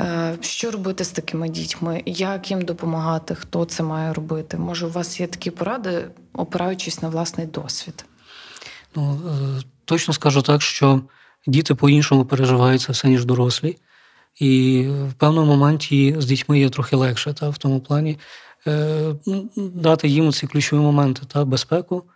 Е, 0.00 0.36
що 0.40 0.70
робити 0.70 1.04
з 1.04 1.10
такими 1.10 1.48
дітьми? 1.48 2.02
Як 2.06 2.50
їм 2.50 2.62
допомагати? 2.62 3.34
Хто 3.34 3.64
це 3.64 3.82
має 3.82 4.12
робити? 4.12 4.56
Може, 4.56 4.86
у 4.86 4.90
вас 4.90 5.20
є 5.20 5.26
такі 5.26 5.50
поради, 5.50 6.08
опираючись 6.32 7.02
на 7.02 7.08
власний 7.08 7.46
досвід? 7.46 8.04
Ну, 8.96 9.20
Точно 9.84 10.14
скажу 10.14 10.42
так, 10.42 10.62
що 10.62 11.00
діти 11.46 11.74
по-іншому 11.74 12.24
переживають 12.24 12.80
це 12.80 12.92
все, 12.92 13.08
ніж 13.08 13.24
дорослі. 13.24 13.76
І 14.40 14.84
в 15.08 15.12
певному 15.12 15.56
моменті 15.56 16.16
з 16.18 16.26
дітьми 16.26 16.60
є 16.60 16.70
трохи 16.70 16.96
легше, 16.96 17.32
та, 17.32 17.48
в 17.48 17.58
тому 17.58 17.80
плані 17.80 18.18
е, 18.66 19.14
дати 19.56 20.08
їм 20.08 20.32
ці 20.32 20.46
ключові 20.46 20.80
моменти, 20.80 21.22
та, 21.28 21.44
безпеку, 21.44 22.04
е, 22.06 22.10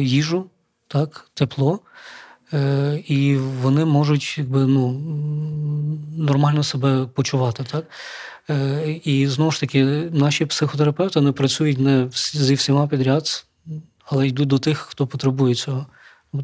їжу, 0.00 0.46
так, 0.88 1.30
тепло. 1.34 1.80
Е, 2.52 3.02
І 3.06 3.36
вони 3.36 3.84
можуть 3.84 4.38
якби, 4.38 4.66
ну, 4.66 4.92
нормально 6.16 6.62
себе 6.62 7.06
почувати. 7.14 7.64
Так? 7.64 7.84
Е, 8.50 9.00
І 9.04 9.26
знову 9.26 9.50
ж 9.50 9.60
таки, 9.60 9.84
наші 10.12 10.46
психотерапевти 10.46 11.20
не 11.20 11.32
працюють 11.32 11.78
не 11.78 12.08
зі 12.12 12.54
всіма 12.54 12.86
підряд, 12.86 13.46
але 14.04 14.28
йдуть 14.28 14.48
до 14.48 14.58
тих, 14.58 14.78
хто 14.78 15.06
потребує 15.06 15.54
цього. 15.54 15.86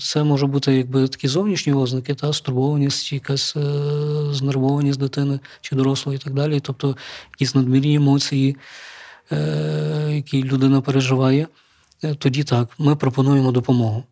Це 0.00 0.24
може 0.24 0.46
бути 0.46 0.76
якби 0.76 1.08
такі 1.08 1.28
зовнішні 1.28 1.72
ознаки, 1.72 2.14
та 2.14 2.32
стурбованість, 2.32 3.12
якась 3.12 3.56
е, 3.56 3.60
знервованість 4.32 5.00
дитини 5.00 5.40
чи 5.60 5.76
дорослої 5.76 6.16
і 6.16 6.20
так 6.20 6.34
далі. 6.34 6.60
Тобто 6.60 6.96
якісь 7.30 7.54
надмірні 7.54 7.94
емоції, 7.94 8.56
е, 9.32 10.08
які 10.10 10.44
людина 10.44 10.80
переживає. 10.80 11.46
Е, 12.04 12.14
тоді 12.14 12.44
так, 12.44 12.68
ми 12.78 12.96
пропонуємо 12.96 13.52
допомогу. 13.52 14.04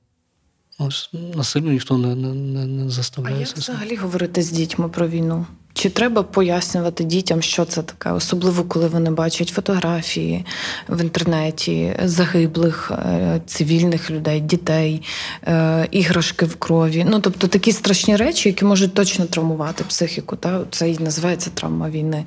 Ось 0.79 1.11
насильно 1.35 1.73
ніхто 1.73 1.99
не 1.99 2.15
не, 2.15 2.67
не 2.67 2.91
заставляє. 2.91 3.37
А 3.37 3.39
як 3.39 3.49
взагалі 3.49 3.97
говорити 3.97 4.43
з 4.43 4.51
дітьми 4.51 4.89
про 4.89 5.09
війну? 5.09 5.47
Чи 5.73 5.91
треба 5.91 6.23
пояснювати 6.23 7.05
дітям, 7.05 7.43
що 7.43 7.65
це 7.65 7.83
таке, 7.83 8.13
особливо 8.13 8.65
коли 8.65 8.89
вони 8.89 9.11
бачать 9.11 9.49
фотографії 9.49 10.45
в 10.89 11.01
інтернеті 11.01 11.97
загиблих 12.05 12.91
е, 12.91 13.41
цивільних 13.47 14.11
людей, 14.11 14.41
дітей, 14.41 15.03
е, 15.47 15.89
іграшки 15.91 16.47
в 16.47 16.57
крові? 16.57 17.07
Ну 17.09 17.21
тобто 17.21 17.47
такі 17.47 17.73
страшні 17.73 18.17
речі, 18.17 18.49
які 18.49 18.65
можуть 18.65 18.95
точно 18.95 19.25
травмувати 19.25 19.85
психіку. 19.85 20.37
Та 20.37 20.65
це 20.71 20.91
і 20.91 20.99
називається 20.99 21.51
травма 21.55 21.91
війни, 21.91 22.25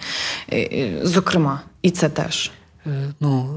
зокрема, 1.04 1.62
і 1.82 1.92
це 1.92 2.10
теж. 2.10 2.52
Ну, 3.20 3.50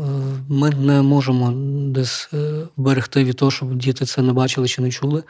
Ми 0.48 0.70
не 0.70 1.02
можемо 1.02 1.52
десь 1.90 2.30
берегти 2.76 3.24
від 3.24 3.36
того, 3.36 3.50
щоб 3.50 3.74
діти 3.74 4.04
це 4.04 4.22
не 4.22 4.32
бачили 4.32 4.68
чи 4.68 4.82
не 4.82 4.90
чули. 4.90 5.22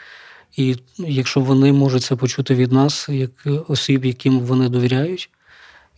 І 0.57 0.77
якщо 0.99 1.41
вони 1.41 1.73
можуть 1.73 2.03
це 2.03 2.17
почути 2.17 2.55
від 2.55 2.73
нас, 2.73 3.09
як 3.09 3.31
осіб, 3.69 4.05
яким 4.05 4.41
вони 4.41 4.69
довіряють, 4.69 5.31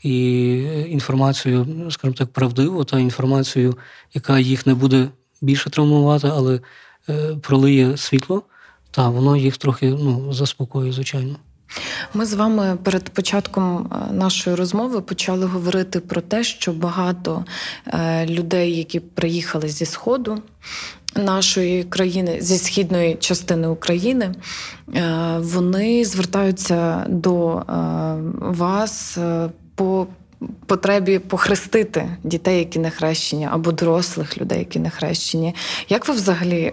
і 0.02 0.54
інформацію, 0.88 1.66
скажімо 1.90 2.14
так, 2.18 2.32
правдиву, 2.32 2.84
та 2.84 2.98
інформацію, 2.98 3.78
яка 4.14 4.38
їх 4.38 4.66
не 4.66 4.74
буде 4.74 5.08
більше 5.40 5.70
травмувати, 5.70 6.28
але 6.28 6.60
е, 7.08 7.36
пролиє 7.42 7.96
світло, 7.96 8.42
та 8.90 9.08
воно 9.08 9.36
їх 9.36 9.56
трохи 9.56 9.90
ну, 9.90 10.32
заспокоює, 10.32 10.92
звичайно. 10.92 11.36
Ми 12.14 12.26
з 12.26 12.34
вами 12.34 12.78
перед 12.82 13.08
початком 13.10 13.90
е, 13.92 14.12
нашої 14.12 14.56
розмови 14.56 15.00
почали 15.00 15.46
говорити 15.46 16.00
про 16.00 16.20
те, 16.20 16.44
що 16.44 16.72
багато 16.72 17.44
е, 17.86 18.26
людей, 18.26 18.76
які 18.76 19.00
приїхали 19.00 19.68
зі 19.68 19.86
Сходу, 19.86 20.42
нашої 21.16 21.84
країни 21.84 22.38
зі 22.40 22.58
східної 22.58 23.14
частини 23.14 23.68
України, 23.68 24.34
е, 24.94 25.36
вони 25.38 26.04
звертаються 26.04 27.04
до 27.08 27.62
вас 28.40 29.18
по 29.74 30.06
потребі 30.66 31.18
похрестити 31.18 32.08
дітей, 32.24 32.58
які 32.58 32.78
не 32.78 32.90
хрещені, 32.90 33.48
або 33.50 33.72
дорослих 33.72 34.38
людей, 34.38 34.58
які 34.58 34.78
не 34.78 34.90
хрещені. 34.90 35.54
Як 35.88 36.08
ви 36.08 36.14
взагалі 36.14 36.72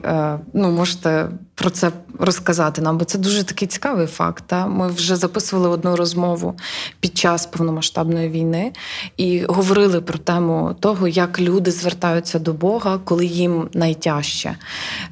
ну, 0.54 0.72
можете 0.72 1.30
про 1.56 1.70
це 1.70 1.92
розказати 2.20 2.82
нам? 2.82 2.98
Бо 2.98 3.06
це 3.06 3.18
дуже 3.18 3.44
такий 3.44 3.68
цікавий 3.68 4.08
факт. 4.08 4.44
Та? 4.48 4.68
Ми 4.68 4.88
вже 4.88 5.16
записували 5.16 5.70
одну 5.70 5.96
розмову 5.96 6.58
під 7.00 7.18
час 7.18 7.46
повномасштабної 7.46 8.30
війни 8.30 8.72
і 9.18 9.46
говорили 9.46 10.02
про 10.02 10.18
тему 10.18 10.76
того, 10.80 11.08
як 11.08 11.40
люди 11.40 11.72
звертаються 11.72 12.40
до 12.40 12.54
Бога, 12.54 13.00
коли 13.04 13.26
їм 13.26 13.70
найтяжче. 13.74 14.56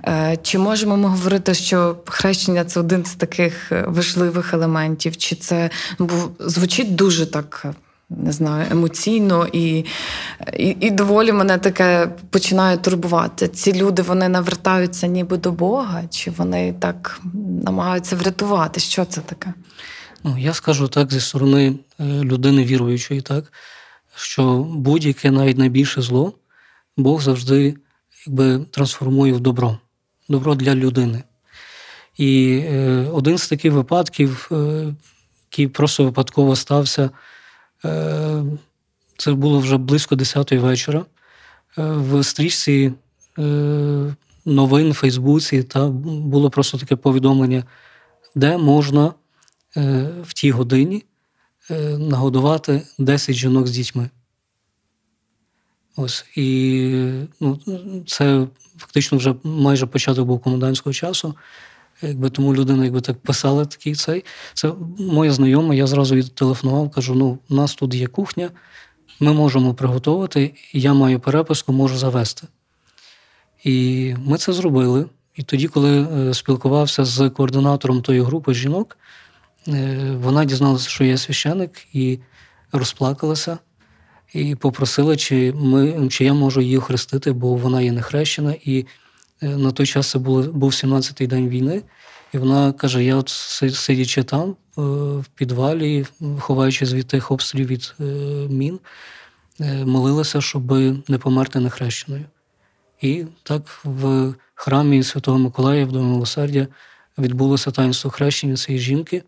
Е, 0.05 0.37
чи 0.41 0.57
можемо 0.57 0.97
ми 0.97 1.09
говорити, 1.09 1.53
що 1.53 1.97
хрещення 2.05 2.65
це 2.65 2.79
один 2.79 3.05
з 3.05 3.15
таких 3.15 3.71
важливих 3.85 4.53
елементів? 4.53 5.17
Чи 5.17 5.35
це 5.35 5.69
бо 5.99 6.13
звучить 6.39 6.95
дуже 6.95 7.25
так 7.25 7.65
не 8.17 8.31
знаю, 8.31 8.67
емоційно 8.71 9.47
і, 9.53 9.85
і 10.57 10.77
і, 10.79 10.91
доволі 10.91 11.31
мене 11.31 11.57
таке 11.57 12.09
починає 12.29 12.77
турбувати. 12.77 13.47
Ці 13.47 13.73
люди 13.73 14.01
вони 14.01 14.29
навертаються 14.29 15.07
ніби 15.07 15.37
до 15.37 15.51
Бога, 15.51 16.03
чи 16.09 16.31
вони 16.31 16.73
так 16.79 17.21
намагаються 17.65 18.15
врятувати? 18.15 18.79
Що 18.79 19.05
це 19.05 19.21
таке? 19.21 19.53
Ну, 20.23 20.37
я 20.37 20.53
скажу 20.53 20.87
так 20.87 21.13
зі 21.13 21.19
сторони 21.19 21.75
е, 21.99 22.03
людини 22.03 22.63
віруючої, 22.63 23.21
так, 23.21 23.53
що 24.15 24.57
будь-яке 24.57 25.31
навіть 25.31 25.57
найбільше 25.57 26.01
зло 26.01 26.33
Бог 26.97 27.21
завжди 27.21 27.75
якби, 28.27 28.65
трансформує 28.71 29.33
в 29.33 29.39
добро, 29.39 29.77
добро 30.29 30.55
для 30.55 30.75
людини. 30.75 31.23
І 32.17 32.61
е, 32.65 33.07
один 33.13 33.37
з 33.37 33.47
таких 33.47 33.73
випадків, 33.73 34.49
е, 34.51 34.85
який 35.51 35.67
просто 35.67 36.03
випадково 36.03 36.55
стався. 36.55 37.09
Е, 37.85 38.43
це 39.17 39.33
було 39.33 39.59
вже 39.59 39.77
близько 39.77 40.15
10-ї 40.15 40.59
вечора. 40.59 40.99
Е, 40.99 41.83
в 41.83 42.23
стрічці 42.23 42.93
е, 43.39 44.15
новин 44.45 44.91
в 44.91 44.93
Фейсбуці 44.93 45.63
та 45.63 45.87
було 45.87 46.49
просто 46.49 46.77
таке 46.77 46.95
повідомлення, 46.95 47.63
де 48.35 48.57
можна 48.57 49.13
в 50.21 50.33
тій 50.33 50.51
годині 50.51 51.03
нагодувати 51.97 52.81
10 52.97 53.35
жінок 53.35 53.67
з 53.67 53.71
дітьми. 53.71 54.09
Ось. 55.95 56.25
І 56.35 56.89
ну, 57.39 57.59
це 58.07 58.47
фактично 58.77 59.17
вже 59.17 59.35
майже 59.43 59.85
початок 59.85 60.27
був 60.27 60.39
комендантського 60.39 60.93
часу. 60.93 61.35
Якби 62.01 62.29
тому 62.29 62.55
людина 62.55 62.83
якби 62.83 63.01
так 63.01 63.17
писала 63.17 63.65
такий 63.65 63.95
цей. 63.95 64.25
Це 64.53 64.71
моя 64.99 65.31
знайома, 65.31 65.75
я 65.75 65.87
зразу 65.87 66.15
відтелефонував, 66.15 66.89
кажу: 66.89 67.15
ну, 67.15 67.39
у 67.49 67.55
нас 67.55 67.75
тут 67.75 67.95
є 67.95 68.07
кухня, 68.07 68.51
ми 69.19 69.33
можемо 69.33 69.73
приготувати, 69.73 70.53
я 70.73 70.93
маю 70.93 71.19
переписку, 71.19 71.73
можу 71.73 71.97
завести. 71.97 72.47
І 73.63 74.15
ми 74.25 74.37
це 74.37 74.53
зробили. 74.53 75.05
І 75.35 75.43
тоді, 75.43 75.67
коли 75.67 76.01
е, 76.01 76.33
спілкувався 76.33 77.05
з 77.05 77.29
координатором 77.29 78.01
тої 78.01 78.21
групи 78.21 78.53
жінок, 78.53 78.97
е, 79.67 80.11
вона 80.21 80.45
дізналася, 80.45 80.89
що 80.89 81.03
я 81.03 81.17
священик, 81.17 81.87
і 81.93 82.19
розплакалася, 82.71 83.57
і 84.33 84.55
попросила, 84.55 85.15
чи 85.15 85.53
ми, 85.55 86.09
чи 86.09 86.25
я 86.25 86.33
можу 86.33 86.61
її 86.61 86.77
охрестити, 86.77 87.31
бо 87.31 87.55
вона 87.55 87.81
є 87.81 87.91
не 87.91 88.01
хрещена. 88.01 88.55
І 88.65 88.85
на 89.43 89.71
той 89.71 89.85
час 89.85 90.09
це 90.09 90.19
було, 90.19 90.43
був 90.43 90.71
17-й 90.71 91.27
день 91.27 91.49
війни, 91.49 91.81
і 92.33 92.37
вона 92.37 92.73
каже: 92.73 93.03
я 93.03 93.15
от 93.15 93.29
сидячи 93.29 94.23
там, 94.23 94.49
е, 94.49 94.81
в 95.17 95.25
підвалі, 95.35 96.05
ховаючись 96.39 96.93
від 96.93 97.07
тих 97.07 97.31
обстрілів 97.31 97.67
від 97.67 97.93
е, 97.99 98.03
мін, 98.49 98.79
молилася, 99.85 100.41
щоб 100.41 100.71
не 101.09 101.17
померти 101.17 101.59
нехрещеною. 101.59 102.25
І 103.01 103.25
так 103.43 103.79
в 103.83 104.33
храмі 104.55 105.03
Святого 105.03 105.39
Миколая 105.39 105.85
в 105.85 105.91
Домі 105.91 106.05
Милосердя 106.05 106.67
відбулося 107.17 107.71
таїнство 107.71 108.11
хрещення 108.11 108.55
цієї 108.55 108.83
жінки, 108.83 109.23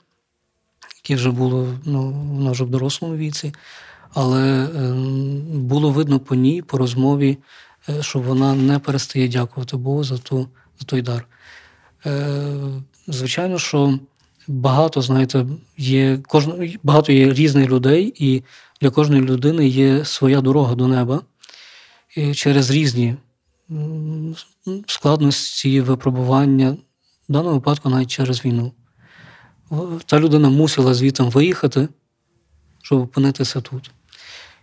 яке 1.03 1.15
вже 1.15 1.31
було 1.31 1.67
ну, 1.85 2.11
вона 2.11 2.51
вже 2.51 2.63
в 2.63 2.69
дорослому 2.69 3.15
віці, 3.15 3.53
але 4.13 4.67
було 5.53 5.91
видно 5.91 6.19
по 6.19 6.35
ній, 6.35 6.61
по 6.61 6.77
розмові, 6.77 7.37
Е, 7.89 8.03
що 8.03 8.19
вона 8.19 8.55
не 8.55 8.79
перестає 8.79 9.27
дякувати 9.27 9.77
Богу 9.77 10.03
за 10.03 10.17
ту, 10.17 10.47
за 10.79 10.85
той 10.85 11.01
дар. 11.01 11.27
Е, 12.05 12.57
звичайно, 13.07 13.59
що 13.59 13.99
багато, 14.47 15.01
знаєте, 15.01 15.45
є 15.77 16.19
кожна, 16.27 16.69
багато 16.83 17.11
є 17.11 17.33
різних 17.33 17.69
людей, 17.69 18.13
і 18.17 18.43
для 18.81 18.89
кожної 18.89 19.21
людини 19.21 19.67
є 19.67 20.05
своя 20.05 20.41
дорога 20.41 20.75
до 20.75 20.87
неба 20.87 21.21
і 22.15 22.33
через 22.33 22.71
різні 22.71 23.15
складності 24.87 25.81
випробування, 25.81 26.77
в 27.29 27.31
даному 27.33 27.55
випадку 27.55 27.89
навіть 27.89 28.11
через 28.11 28.45
війну. 28.45 28.71
Та 30.05 30.19
людина 30.19 30.49
мусила 30.49 30.93
звітом 30.93 31.29
виїхати, 31.29 31.87
щоб 32.81 33.01
опинитися 33.01 33.61
тут. 33.61 33.91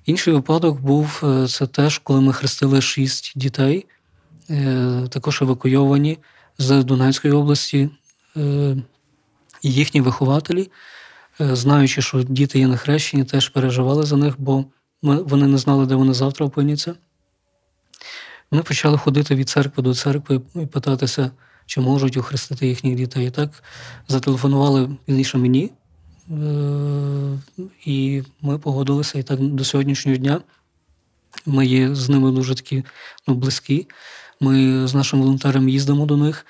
Інший 0.06 0.34
випадок 0.34 0.80
був 0.80 1.20
е, 1.24 1.48
це 1.48 1.66
теж, 1.66 1.98
коли 1.98 2.20
ми 2.20 2.32
хрестили 2.32 2.80
шість 2.80 3.32
дітей 3.36 3.86
також 5.08 5.42
евакуйовані 5.42 6.18
з 6.58 6.84
Донецької 6.84 7.34
області. 7.34 7.90
І 9.62 9.72
їхні 9.72 10.00
вихователі, 10.00 10.70
знаючи, 11.38 12.02
що 12.02 12.22
діти 12.22 12.58
є 12.58 12.66
нехрещені, 12.66 13.24
теж 13.24 13.48
переживали 13.48 14.02
за 14.02 14.16
них, 14.16 14.34
бо 14.38 14.64
вони 15.02 15.46
не 15.46 15.58
знали, 15.58 15.86
де 15.86 15.94
вони 15.94 16.14
завтра 16.14 16.46
опиняться. 16.46 16.94
Вони 18.50 18.62
почали 18.62 18.98
ходити 18.98 19.34
від 19.34 19.48
церкви 19.48 19.82
до 19.82 19.94
церкви 19.94 20.40
і 20.54 20.66
питатися, 20.66 21.30
чи 21.66 21.80
можуть 21.80 22.16
охрестити 22.16 22.66
їхніх 22.66 22.94
дітей. 22.96 23.26
І 23.26 23.30
так 23.30 23.62
зателефонували 24.08 24.96
пізніше 25.04 25.38
мені, 25.38 25.64
е, 25.64 25.70
і 27.84 28.22
ми 28.42 28.58
погодилися. 28.58 29.18
І 29.18 29.22
так 29.22 29.40
до 29.40 29.64
сьогоднішнього 29.64 30.18
дня 30.18 30.40
ми 31.46 31.66
є 31.66 31.94
з 31.94 32.08
ними 32.08 32.30
дуже 32.30 32.54
такі 32.54 32.84
ну, 33.26 33.34
близькі. 33.34 33.86
Ми 34.40 34.86
з 34.88 34.94
нашим 34.94 35.20
волонтером 35.20 35.68
їздимо 35.68 36.06
до 36.06 36.16
них, 36.16 36.46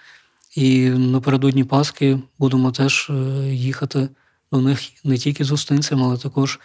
і 0.55 0.91
напередодні 0.91 1.65
Пасхи 1.65 2.19
будемо 2.39 2.71
теж 2.73 3.11
е, 3.11 3.15
їхати 3.55 4.09
до 4.53 4.61
них 4.61 4.81
не 5.05 5.19
тільки 5.19 5.45
з 5.45 5.51
гостинцем, 5.51 6.03
але 6.03 6.17
також 6.17 6.61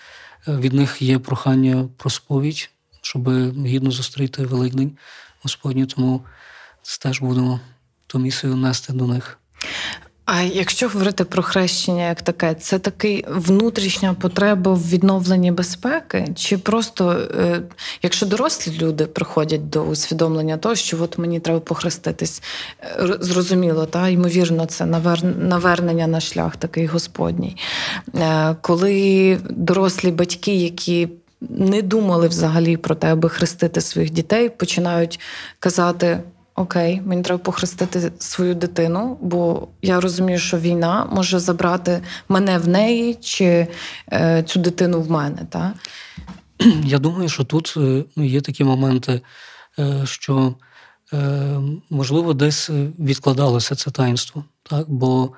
е, 0.47 0.57
від 0.57 0.73
них 0.73 1.01
є 1.01 1.19
прохання 1.19 1.89
про 1.97 2.09
сповідь, 2.09 2.69
щоб 3.01 3.29
гідно 3.65 3.91
зустріти 3.91 4.45
Великдень 4.45 4.97
Господній. 5.43 5.85
Тому 5.85 6.21
теж 7.01 7.21
будемо 7.21 7.59
ту 8.07 8.19
місію 8.19 8.55
нести 8.55 8.93
до 8.93 9.07
них. 9.07 9.39
А 10.27 10.41
якщо 10.41 10.87
говорити 10.89 11.23
про 11.23 11.43
хрещення 11.43 12.07
як 12.07 12.21
таке, 12.21 12.55
це 12.55 12.79
такий 12.79 13.25
внутрішня 13.29 14.13
потреба 14.13 14.73
в 14.73 14.89
відновленні 14.89 15.51
безпеки? 15.51 16.27
Чи 16.35 16.57
просто 16.57 17.11
е, 17.11 17.61
якщо 18.03 18.25
дорослі 18.25 18.77
люди 18.81 19.05
приходять 19.05 19.69
до 19.69 19.83
усвідомлення 19.83 20.57
того, 20.57 20.75
що 20.75 21.03
от 21.03 21.17
мені 21.17 21.39
треба 21.39 21.59
похреститись, 21.59 22.43
е, 22.81 23.17
зрозуміло, 23.19 23.85
та 23.85 24.09
ймовірно, 24.09 24.65
це 24.65 24.85
навернення 25.37 26.07
на 26.07 26.19
шлях 26.19 26.57
такий 26.57 26.85
Господній. 26.85 27.57
Е, 28.15 28.55
коли 28.61 29.37
дорослі 29.49 30.11
батьки, 30.11 30.55
які 30.55 31.09
не 31.41 31.81
думали 31.81 32.27
взагалі 32.27 32.77
про 32.77 32.95
те, 32.95 33.11
аби 33.11 33.29
хрестити 33.29 33.81
своїх 33.81 34.09
дітей, 34.09 34.49
починають 34.49 35.19
казати. 35.59 36.19
Окей, 36.59 37.01
мені 37.05 37.21
треба 37.21 37.37
похрестити 37.37 38.11
свою 38.19 38.55
дитину, 38.55 39.17
бо 39.21 39.67
я 39.81 39.99
розумію, 39.99 40.39
що 40.39 40.57
війна 40.57 41.07
може 41.11 41.39
забрати 41.39 42.01
мене 42.29 42.57
в 42.57 42.67
неї 42.67 43.15
чи 43.15 43.67
е, 44.13 44.43
цю 44.43 44.59
дитину 44.59 45.01
в 45.01 45.11
мене. 45.11 45.37
Та? 45.49 45.73
Я 46.83 46.99
думаю, 46.99 47.29
що 47.29 47.43
тут 47.43 47.73
е, 47.77 48.03
ну, 48.15 48.23
є 48.23 48.41
такі 48.41 48.63
моменти, 48.63 49.21
е, 49.79 50.01
що 50.05 50.53
е, 51.13 51.59
можливо 51.89 52.33
десь 52.33 52.69
відкладалося 52.99 53.75
це 53.75 53.91
таїнство, 53.91 54.43
так? 54.63 54.89
бо 54.89 55.31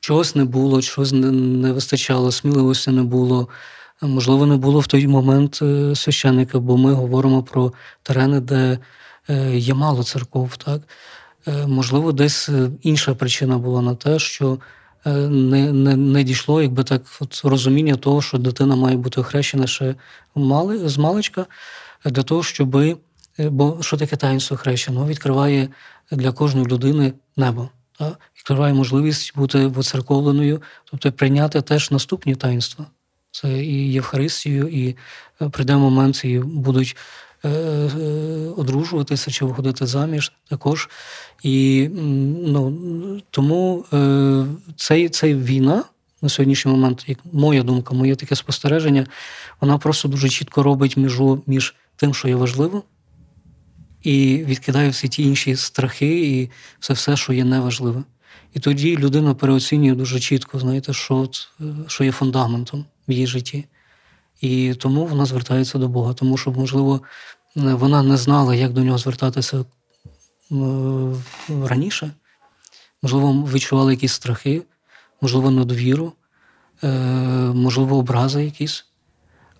чогось 0.00 0.34
не 0.34 0.44
було, 0.44 0.82
чогось 0.82 1.12
не 1.12 1.72
вистачало, 1.72 2.32
сміливості 2.32 2.90
не 2.90 3.02
було. 3.02 3.48
Можливо, 4.02 4.46
не 4.46 4.56
було 4.56 4.80
в 4.80 4.86
той 4.86 5.06
момент 5.06 5.54
священника, 5.94 6.58
бо 6.58 6.76
ми 6.76 6.92
говоримо 6.92 7.42
про 7.42 7.72
терени, 8.02 8.40
де 8.40 8.78
є 9.54 9.74
мало 9.74 10.02
церков. 10.02 10.56
Так? 10.56 10.82
Е, 11.46 11.66
можливо, 11.66 12.12
десь 12.12 12.48
е, 12.48 12.70
інша 12.82 13.14
причина 13.14 13.58
була 13.58 13.82
на 13.82 13.94
те, 13.94 14.18
що 14.18 14.58
не 15.06 15.72
не, 15.72 15.96
не 15.96 16.22
дійшло, 16.22 16.62
якби 16.62 16.84
так, 16.84 17.02
от 17.20 17.40
розуміння 17.44 17.96
того, 17.96 18.22
що 18.22 18.38
дитина 18.38 18.76
має 18.76 18.96
бути 18.96 19.20
охрещена 19.20 19.66
ще 19.66 19.94
мали, 20.34 20.88
з 20.88 20.98
маличка, 20.98 21.46
для 22.04 22.22
того, 22.22 22.42
щоб. 22.42 22.98
Бо 23.38 23.78
що 23.80 23.96
таке 23.96 24.16
таїнство 24.16 24.56
хрещення? 24.56 25.06
Відкриває 25.06 25.68
для 26.10 26.32
кожної 26.32 26.66
людини 26.66 27.12
небо. 27.36 27.68
Так? 27.98 28.20
Відкриває 28.36 28.74
можливість 28.74 29.36
бути 29.36 29.66
воцерковленою, 29.66 30.62
тобто 30.84 31.12
прийняти 31.12 31.62
теж 31.62 31.90
наступні 31.90 32.34
таїнства. 32.34 32.86
Це 33.30 33.64
і 33.64 33.92
Євхаристію, 33.92 34.68
і 34.68 34.96
прийде 35.50 35.76
момент, 35.76 36.24
і 36.24 36.38
будуть 36.38 36.96
Е, 36.96 36.96
е, 36.96 37.23
одружуватися 38.56 39.30
чи 39.30 39.44
виходити 39.44 39.86
заміж 39.86 40.32
також. 40.48 40.88
І 41.42 41.88
ну, 42.46 42.76
тому 43.30 43.84
е, 43.92 44.46
цей, 44.76 45.08
цей 45.08 45.34
війна 45.34 45.84
на 46.22 46.28
сьогоднішній 46.28 46.70
момент, 46.70 47.04
як 47.06 47.18
моя 47.32 47.62
думка, 47.62 47.94
моє 47.94 48.16
таке 48.16 48.36
спостереження, 48.36 49.06
вона 49.60 49.78
просто 49.78 50.08
дуже 50.08 50.28
чітко 50.28 50.62
робить 50.62 50.96
межу 50.96 51.42
між 51.46 51.74
тим, 51.96 52.14
що 52.14 52.28
є 52.28 52.36
важливо, 52.36 52.82
і 54.02 54.44
відкидає 54.44 54.88
всі 54.90 55.08
ті 55.08 55.22
інші 55.22 55.56
страхи 55.56 56.38
і 56.38 56.50
все, 56.80 56.94
все, 56.94 57.16
що 57.16 57.32
є 57.32 57.44
неважливе. 57.44 58.02
І 58.54 58.60
тоді 58.60 58.96
людина 58.96 59.34
переоцінює 59.34 59.94
дуже 59.94 60.20
чітко, 60.20 60.58
знаєте, 60.58 60.92
що 60.92 61.28
що 61.86 62.04
є 62.04 62.12
фундаментом 62.12 62.84
в 63.08 63.12
її 63.12 63.26
житті. 63.26 63.64
І 64.44 64.74
тому 64.74 65.06
вона 65.06 65.26
звертається 65.26 65.78
до 65.78 65.88
Бога, 65.88 66.12
тому 66.12 66.36
що, 66.36 66.52
можливо, 66.52 67.00
вона 67.54 68.02
не 68.02 68.16
знала, 68.16 68.54
як 68.54 68.72
до 68.72 68.80
нього 68.80 68.98
звертатися 68.98 69.64
раніше. 71.62 72.10
Можливо, 73.02 73.32
відчувала 73.32 73.90
якісь 73.90 74.12
страхи, 74.12 74.62
можливо, 75.20 75.50
недовіру, 75.50 76.12
е, 76.82 76.88
можливо, 77.54 77.96
образи 77.96 78.44
якісь. 78.44 78.84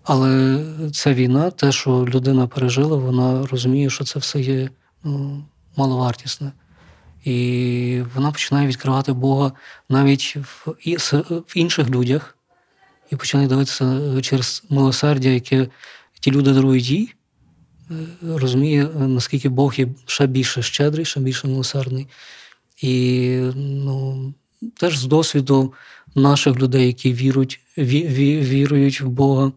Але 0.02 0.60
ця 0.92 1.14
війна, 1.14 1.50
те, 1.50 1.72
що 1.72 1.90
людина 1.90 2.46
пережила, 2.46 2.96
вона 2.96 3.46
розуміє, 3.46 3.90
що 3.90 4.04
це 4.04 4.18
все 4.18 4.40
є 4.40 4.70
ну, 5.04 5.44
маловартісне. 5.76 6.52
І 7.24 8.02
вона 8.14 8.32
починає 8.32 8.66
відкривати 8.66 9.12
Бога 9.12 9.52
навіть 9.88 10.36
в 10.66 11.52
інших 11.54 11.90
людях 11.90 12.33
і 13.12 13.16
починає 13.16 13.48
дивитися 13.48 14.00
через 14.22 14.64
милосердя, 14.70 15.28
яке 15.28 15.68
ті 16.20 16.30
люди 16.30 16.52
дарують 16.52 16.90
їй, 16.90 17.14
е, 17.90 17.94
розуміє, 18.22 18.88
наскільки 18.94 19.48
Бог 19.48 19.74
є 19.76 19.88
ще 20.06 20.26
більше 20.26 20.62
щедрий, 20.62 21.04
ще 21.04 21.20
більше 21.20 21.48
милосердний. 21.48 22.06
І 22.82 23.36
ну, 23.56 24.34
теж 24.76 24.98
з 24.98 25.04
досвіду 25.04 25.72
наших 26.14 26.56
людей, 26.56 26.86
які 26.86 27.12
вірують, 27.12 27.60
ві, 27.78 28.06
ві, 28.06 28.40
вірують 28.40 29.00
в 29.00 29.08
Бога, 29.08 29.52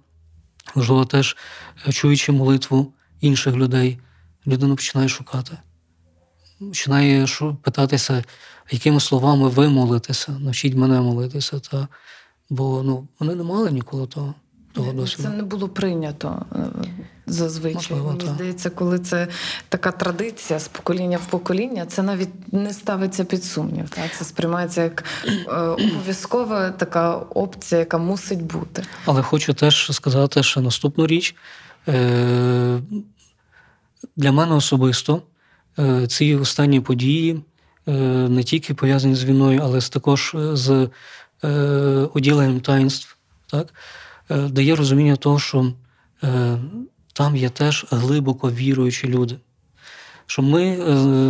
можливо, 0.75 1.05
теж 1.05 1.37
чуючи 1.89 2.31
молитву 2.31 2.93
інших 3.21 3.55
людей, 3.55 3.99
людина 4.47 4.75
починає 4.75 5.09
шукати. 5.09 5.57
Починає 6.59 7.27
питатися, 7.61 8.23
якими 8.71 8.99
словами 8.99 9.49
ви 9.49 9.69
молитеся, 9.69 10.31
навчіть 10.31 10.75
мене 10.75 11.01
молитися. 11.01 11.59
Та 11.59 11.87
Бо 12.49 12.83
ну, 12.83 13.07
вони 13.19 13.35
не 13.35 13.43
мали 13.43 13.71
ніколи 13.71 14.07
того 14.07 14.33
того 14.77 14.93
досвіду. 14.93 15.29
Це 15.29 15.35
не 15.35 15.43
було 15.43 15.69
прийнято 15.69 16.45
е, 16.55 16.57
зазвичай. 17.27 17.73
Можливо, 17.73 18.11
Мені 18.11 18.29
здається, 18.35 18.69
коли 18.69 18.99
це 18.99 19.27
така 19.69 19.91
традиція 19.91 20.59
з 20.59 20.67
покоління 20.67 21.17
в 21.17 21.25
покоління, 21.25 21.85
це 21.85 22.03
навіть 22.03 22.53
не 22.53 22.73
ставиться 22.73 23.23
під 23.23 23.43
сумнів. 23.43 23.89
Так? 23.89 24.11
Це 24.17 24.25
сприймається 24.25 24.83
як 24.83 25.03
е, 25.25 25.51
обов'язкова 25.57 26.69
така 26.69 27.15
опція, 27.15 27.79
яка 27.79 27.97
мусить 27.97 28.43
бути. 28.43 28.83
Але 29.05 29.21
хочу 29.21 29.53
теж 29.53 29.91
сказати, 29.91 30.43
що 30.43 30.61
наступну 30.61 31.07
річ 31.07 31.35
е, 31.87 32.79
для 34.15 34.31
мене 34.31 34.55
особисто 34.55 35.21
е, 35.79 36.07
ці 36.07 36.35
останні 36.35 36.81
події 36.81 37.41
е, 37.87 37.91
не 38.29 38.43
тільки 38.43 38.73
пов'язані 38.73 39.15
з 39.15 39.23
війною, 39.23 39.61
але 39.63 39.79
також 39.81 40.35
з 40.53 40.89
Е, 41.43 42.07
уділенням 42.13 42.59
таїнств, 42.59 43.17
так, 43.47 43.73
е, 44.29 44.37
дає 44.37 44.75
розуміння 44.75 45.15
того, 45.15 45.39
що 45.39 45.73
е, 46.23 46.57
там 47.13 47.35
є 47.35 47.49
теж 47.49 47.85
глибоко 47.91 48.51
віруючі 48.51 49.07
люди. 49.07 49.35
Що 50.25 50.41
ми, 50.41 50.77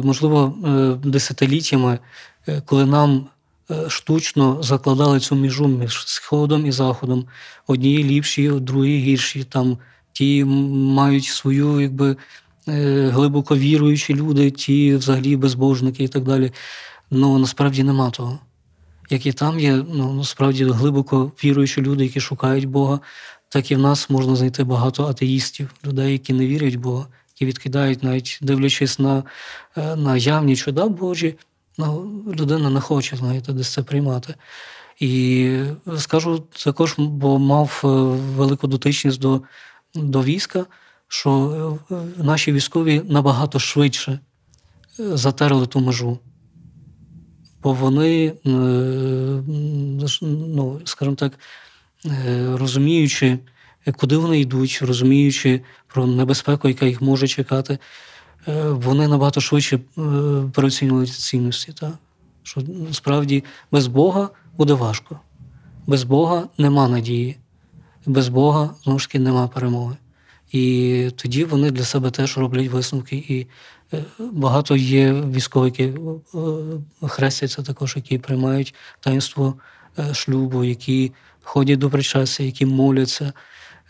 можливо, 0.04 0.56
десятиліттями, 1.04 2.00
коли 2.66 2.86
нам 2.86 3.28
штучно 3.88 4.64
закладали 4.64 5.20
цю 5.20 5.36
межу 5.36 5.68
між 5.68 6.08
Сходом 6.08 6.66
і 6.66 6.72
Заходом, 6.72 7.26
одні 7.68 8.04
ліпші, 8.04 8.50
другі 8.50 9.00
гірші, 9.00 9.44
там 9.44 9.78
ті 10.14 10.46
мають 10.46 11.26
свою, 11.26 11.82
якби. 11.82 12.16
Глибоко 13.10 13.56
віруючі 13.58 14.16
люди, 14.16 14.52
ті 14.52 14.96
взагалі 14.96 15.36
безбожники 15.36 16.04
і 16.04 16.08
так 16.08 16.24
далі. 16.24 16.52
Ну 17.12 17.40
насправді 17.40 17.84
нема 17.84 18.10
того 18.10 18.40
як 19.10 19.26
і 19.26 19.34
там 19.34 19.60
є 19.60 19.84
ну, 19.94 20.14
насправді 20.14 20.66
глибоко 20.66 21.32
віруючі 21.44 21.82
люди, 21.82 22.04
які 22.04 22.20
шукають 22.20 22.66
Бога, 22.66 23.00
так 23.50 23.72
і 23.72 23.76
в 23.76 23.80
нас 23.80 24.10
можна 24.10 24.36
знайти 24.36 24.64
багато 24.64 25.06
атеїстів, 25.06 25.70
людей, 25.86 26.12
які 26.12 26.34
не 26.34 26.48
вірять 26.48 26.76
в 26.76 26.80
Бога, 26.80 27.08
які 27.36 27.46
відкидають, 27.46 28.04
навіть 28.04 28.40
дивлячись 28.42 29.00
на 29.00 29.24
е, 29.78 29.96
на 29.96 30.18
явні 30.18 30.56
чуда 30.56 30.88
Божі, 30.88 31.36
ну, 31.78 32.12
людина 32.38 32.70
не 32.70 32.80
хоче 32.80 33.16
знаєте, 33.16 33.54
десь 33.54 33.74
це 33.74 33.84
приймати. 33.84 34.36
І 35.00 35.52
скажу 35.98 36.40
також, 36.40 36.96
бо 36.98 37.40
мав 37.40 37.82
е, 37.84 37.88
велику 38.36 38.68
дотичність 38.68 39.20
до 39.20 39.42
до 39.96 40.24
війська, 40.24 40.66
що 41.08 41.80
е, 41.92 41.96
наші 42.18 42.52
військові 42.52 43.02
набагато 43.10 43.60
швидше 43.60 44.20
затерли 44.98 45.68
ту 45.68 45.80
межу. 45.80 46.20
Вони, 47.74 48.26
е, 48.26 48.50
ну, 50.22 50.82
скажімо 50.86 51.16
так, 51.16 51.40
е, 52.06 52.48
розуміючи, 52.58 53.40
куди 53.98 54.18
вони 54.18 54.40
йдуть, 54.40 54.80
розуміючи 54.82 55.62
про 55.88 56.08
небезпеку, 56.08 56.68
яка 56.68 56.86
їх 56.86 57.02
може 57.02 57.28
чекати, 57.28 57.80
е, 58.48 58.70
вони 58.70 59.08
набагато 59.08 59.42
швидше 59.42 59.80
переоцінювали 60.54 61.06
цінності. 61.06 61.72
Так? 61.72 61.94
Що 62.44 62.62
справді 62.92 63.44
без 63.72 63.88
Бога 63.88 64.30
буде 64.58 64.74
важко. 64.74 65.20
Без 65.88 66.04
Бога 66.04 66.48
нема 66.58 66.88
надії, 66.88 67.38
без 68.06 68.28
Бога 68.28 68.76
знову 68.84 69.00
ж 69.00 69.08
таки 69.08 69.20
нема 69.20 69.48
перемоги. 69.48 69.96
І 70.52 71.10
тоді 71.16 71.44
вони 71.44 71.72
для 71.72 71.84
себе 71.84 72.12
теж 72.12 72.38
роблять 72.38 72.68
висновки. 72.68 73.16
І 73.16 73.48
багато 74.20 74.76
є 74.76 75.14
військових, 75.14 75.80
які 75.80 76.00
е, 77.04 77.08
хрестяться 77.08 77.62
також, 77.64 77.96
які 77.96 78.18
приймають 78.18 78.76
таїнство 79.00 79.56
е, 80.00 80.14
шлюбу, 80.14 80.64
які 80.64 81.12
ходять 81.44 81.80
до 81.80 81.90
причастя, 81.90 82.44
які 82.44 82.66
моляться 82.66 83.34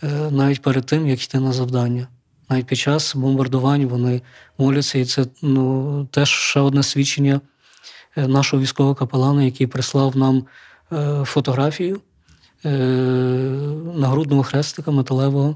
е, 0.04 0.32
навіть 0.32 0.62
перед 0.62 0.86
тим, 0.86 1.08
як 1.08 1.24
йти 1.24 1.40
на 1.40 1.54
завдання. 1.54 2.08
Навіть 2.50 2.66
під 2.66 2.78
час 2.78 3.16
бомбардувань 3.16 3.86
вони 3.86 4.22
моляться, 4.58 5.00
і 5.00 5.06
це 5.06 5.26
ну, 5.42 6.06
теж 6.12 6.30
ще 6.30 6.60
одне 6.60 6.84
свідчення 6.84 7.42
нашого 8.16 8.62
військового 8.62 8.96
капелана, 8.96 9.44
який 9.44 9.68
прислав 9.68 10.18
нам 10.18 10.46
фотографію 11.24 12.02
нагрудного 13.96 14.44
хрестика 14.44 14.92
металевого. 14.92 15.56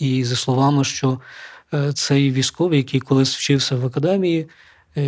І 0.00 0.24
зі 0.24 0.36
словами, 0.36 0.84
що 0.84 1.20
цей 1.94 2.32
військовий, 2.32 2.78
який 2.78 3.00
колись 3.00 3.36
вчився 3.36 3.76
в 3.76 3.86
академії, 3.86 4.46
е, 4.96 5.04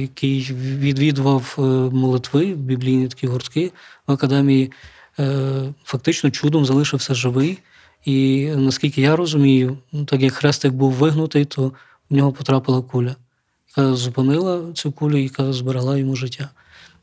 який 0.00 0.40
відвідував 0.52 1.56
е, 1.58 1.62
молитви, 1.96 2.44
біблійні 2.44 3.08
такі 3.08 3.26
гуртки 3.26 3.72
в 4.06 4.12
академії, 4.12 4.72
е, 5.18 5.62
фактично 5.84 6.30
чудом 6.30 6.64
залишився 6.64 7.14
живий. 7.14 7.58
І 8.04 8.46
наскільки 8.56 9.00
я 9.00 9.16
розумію, 9.16 9.78
ну, 9.92 10.04
так 10.04 10.20
як 10.20 10.32
хрестик 10.32 10.72
був 10.72 10.92
вигнутий, 10.92 11.44
то 11.44 11.72
в 12.10 12.14
нього 12.14 12.32
потрапила 12.32 12.82
куля, 12.82 13.16
яка 13.68 13.94
зупинила 13.94 14.72
цю 14.74 14.92
кулю, 14.92 15.16
яка 15.16 15.52
зберегла 15.52 15.98
йому 15.98 16.16
життя. 16.16 16.50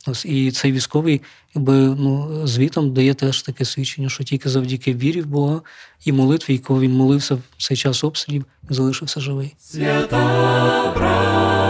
Ось 0.07 0.25
і 0.25 0.51
цей 0.51 0.71
військовий, 0.71 1.21
якби 1.55 1.73
ну 1.73 2.41
звітом 2.47 2.93
дає 2.93 3.13
теж 3.13 3.41
таке 3.41 3.65
свідчення, 3.65 4.09
що 4.09 4.23
тільки 4.23 4.49
завдяки 4.49 4.93
вірі 4.93 5.21
в 5.21 5.25
Бога 5.25 5.61
і 6.05 6.11
молитві, 6.11 6.53
якого 6.53 6.81
він 6.81 6.93
молився 6.93 7.35
в 7.35 7.41
цей 7.57 7.77
час 7.77 8.03
обстрілів, 8.03 8.45
залишився 8.69 9.19
живий. 9.19 9.55
Свята 9.59 10.91
правда 10.95 11.63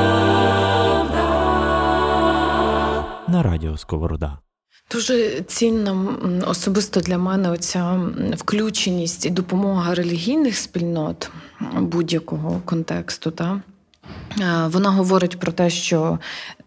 на 3.28 3.44
радіо 3.44 3.78
Сковорода. 3.78 4.38
Дуже 4.92 5.42
цінна 5.42 6.08
особисто 6.48 7.00
для 7.00 7.18
мене 7.18 7.50
оця 7.50 8.00
включеність 8.36 9.26
і 9.26 9.30
допомога 9.30 9.96
релігійних 9.96 10.58
спільнот 10.58 11.32
будь-якого 11.80 12.62
контексту. 12.66 13.32
Та? 13.32 13.62
Е, 14.42 14.68
Вона 14.68 14.90
говорить 14.90 15.40
про 15.40 15.52
те, 15.52 15.70
що 15.70 16.20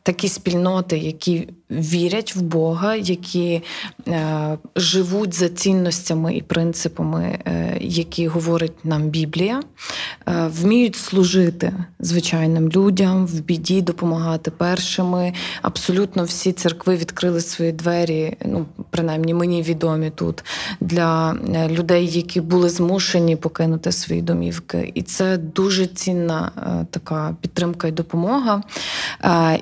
такі 0.06 0.28
спільноти, 0.28 0.98
які 0.98 1.48
вірять 1.70 2.36
в 2.36 2.40
Бога, 2.40 2.94
які 2.94 3.62
е, 4.08 4.58
живуть 4.76 5.34
за 5.34 5.48
цінностями 5.48 6.34
і 6.34 6.42
принципами, 6.42 7.38
е, 7.46 7.78
які 7.80 8.28
говорить 8.28 8.84
нам 8.84 9.08
Біблія, 9.08 9.62
е, 10.28 10.50
вміють 10.60 10.96
служити 10.96 11.72
звичайним 12.00 12.68
людям 12.68 13.26
в 13.26 13.40
біді, 13.40 13.82
допомагати 13.82 14.50
першими. 14.50 15.32
Абсолютно 15.62 16.24
всі 16.24 16.52
церкви 16.52 16.96
відкрили 16.96 17.40
свої 17.40 17.72
двері, 17.72 18.36
ну 18.44 18.66
принаймні 18.90 19.34
мені 19.34 19.62
відомі 19.62 20.10
тут 20.10 20.44
для 20.80 21.36
людей, 21.68 22.06
які 22.06 22.40
були 22.40 22.68
змушені 22.68 23.36
покинути 23.36 23.92
свої 23.92 24.22
домівки. 24.22 24.92
І 24.94 25.02
це 25.02 25.36
дуже 25.36 25.86
цінна 25.86 26.50
така 26.90 27.36
підтримка 27.40 27.88
і 27.88 27.92
допомога. 27.92 28.62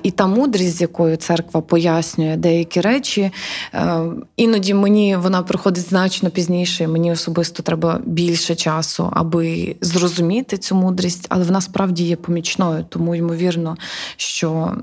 І 0.03 0.11
та 0.11 0.27
мудрість, 0.27 0.77
з 0.77 0.81
якою 0.81 1.17
церква 1.17 1.61
пояснює 1.61 1.94
деякі 2.37 2.81
речі, 2.81 3.31
е, 3.73 4.01
іноді 4.37 4.73
мені 4.73 5.15
вона 5.15 5.43
приходить 5.43 5.89
значно 5.89 6.29
пізніше. 6.29 6.87
Мені 6.87 7.11
особисто 7.11 7.63
треба 7.63 7.99
більше 8.05 8.55
часу, 8.55 9.09
аби 9.13 9.75
зрозуміти 9.81 10.57
цю 10.57 10.75
мудрість, 10.75 11.25
але 11.29 11.43
вона 11.43 11.61
справді 11.61 12.03
є 12.03 12.15
помічною, 12.15 12.85
тому 12.89 13.15
ймовірно, 13.15 13.77
що. 14.17 14.75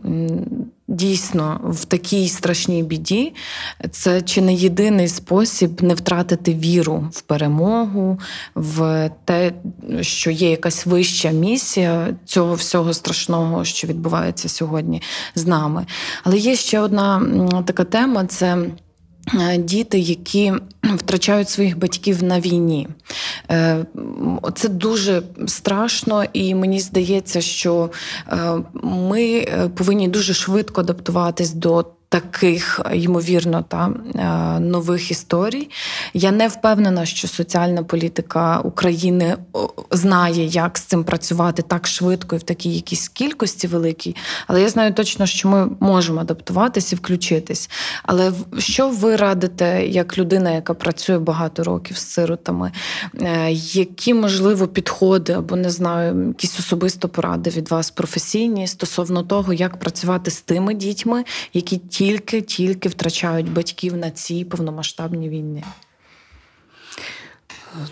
Дійсно, 0.89 1.61
в 1.65 1.85
такій 1.85 2.29
страшній 2.29 2.83
біді 2.83 3.35
це 3.91 4.23
чи 4.23 4.41
не 4.41 4.55
єдиний 4.55 5.09
спосіб 5.09 5.83
не 5.83 5.95
втратити 5.95 6.55
віру 6.55 7.09
в 7.13 7.21
перемогу, 7.21 8.19
в 8.55 9.11
те, 9.25 9.53
що 10.01 10.31
є 10.31 10.51
якась 10.51 10.87
вища 10.87 11.31
місія 11.31 12.15
цього 12.25 12.55
всього 12.55 12.95
страшного, 12.95 13.65
що 13.65 13.87
відбувається 13.87 14.49
сьогодні 14.49 15.03
з 15.35 15.47
нами. 15.47 15.87
Але 16.23 16.39
є 16.39 16.57
ще 16.57 16.81
одна 16.81 17.23
така 17.67 17.85
тема: 17.85 18.27
це. 18.27 18.59
Е, 19.35 19.57
Діти, 19.57 19.99
які 19.99 20.53
втрачають 20.83 21.49
своїх 21.49 21.79
батьків 21.79 22.23
на 22.23 22.41
війні, 22.41 22.89
Е, 23.51 23.85
це 24.55 24.69
дуже 24.69 25.23
страшно, 25.47 26.25
і 26.33 26.55
мені 26.55 26.81
здається, 26.81 27.41
що 27.41 27.91
е, 28.29 28.37
ми 28.83 29.47
повинні 29.77 30.09
дуже 30.09 30.35
швидко 30.35 30.81
адаптуватись 30.81 31.53
до. 31.53 31.87
Таких 32.13 32.81
ймовірно 32.93 33.65
та 33.69 33.91
е, 34.15 34.61
нових 34.61 35.11
історій. 35.11 35.71
Я 36.15 36.31
не 36.31 36.49
впевнена, 36.49 37.07
що 37.07 37.29
соціальна 37.29 37.83
політика 37.83 38.61
України 38.61 39.37
знає, 39.91 40.47
як 40.47 40.79
з 40.79 40.83
цим 40.83 41.05
працювати 41.05 41.63
так 41.63 41.87
швидко 41.87 42.37
і 42.37 42.39
в 42.39 42.43
такій 42.43 42.75
якійсь 42.75 43.09
кількості 43.09 43.67
великій. 43.67 44.17
Але 44.47 44.63
я 44.63 44.69
знаю 44.69 44.95
точно, 44.95 45.27
що 45.27 45.49
ми 45.49 45.69
можемо 45.81 46.21
адаптуватись 46.21 46.93
і 46.93 46.97
включитись. 46.97 47.71
Але 48.03 48.33
що 48.59 48.89
ви 48.89 49.17
радите 49.17 49.87
як 49.87 50.19
людина, 50.19 50.51
яка 50.51 50.75
працює 50.75 51.19
багато 51.19 51.65
років 51.65 51.97
з 51.97 52.07
сиротами? 52.07 52.73
Е, 53.23 53.53
Які 53.53 54.15
можливо 54.15 54.69
підходи 54.69 55.33
або 55.33 55.57
не 55.57 55.71
знаю, 55.71 56.29
якісь 56.29 56.59
особисто 56.59 57.09
поради 57.09 57.51
від 57.51 57.71
вас 57.71 57.91
професійні 57.91 58.67
стосовно 58.67 59.23
того, 59.23 59.53
як 59.53 59.77
працювати 59.77 60.31
з 60.31 60.41
тими 60.41 60.75
дітьми, 60.75 61.25
які 61.55 61.79
тільки-тільки 62.03 62.89
втрачають 62.89 63.53
батьків 63.53 63.97
на 63.97 64.11
цій 64.11 64.45
повномасштабній 64.45 65.29
війні? 65.29 65.65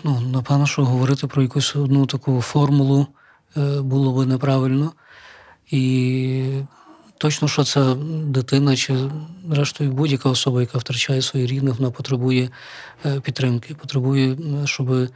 Ну, 0.03 0.21
напевно, 0.21 0.67
що 0.67 0.85
говорити 0.85 1.27
про 1.27 1.41
якусь 1.41 1.75
одну 1.75 2.05
таку 2.05 2.41
формулу 2.41 3.07
е, 3.57 3.81
було 3.81 4.13
би 4.13 4.25
неправильно. 4.25 4.91
І 5.71 6.43
точно, 7.17 7.47
що 7.47 7.63
ця 7.63 7.95
дитина 8.25 8.75
чи, 8.75 8.95
зрештою, 9.49 9.91
будь-яка 9.91 10.29
особа, 10.29 10.61
яка 10.61 10.77
втрачає 10.77 11.21
своїх 11.21 11.51
рідних, 11.51 11.79
вона 11.79 11.91
потребує 11.91 12.49
е, 13.05 13.19
підтримки, 13.19 13.75
потребує, 13.75 14.37
щоб 14.65 15.09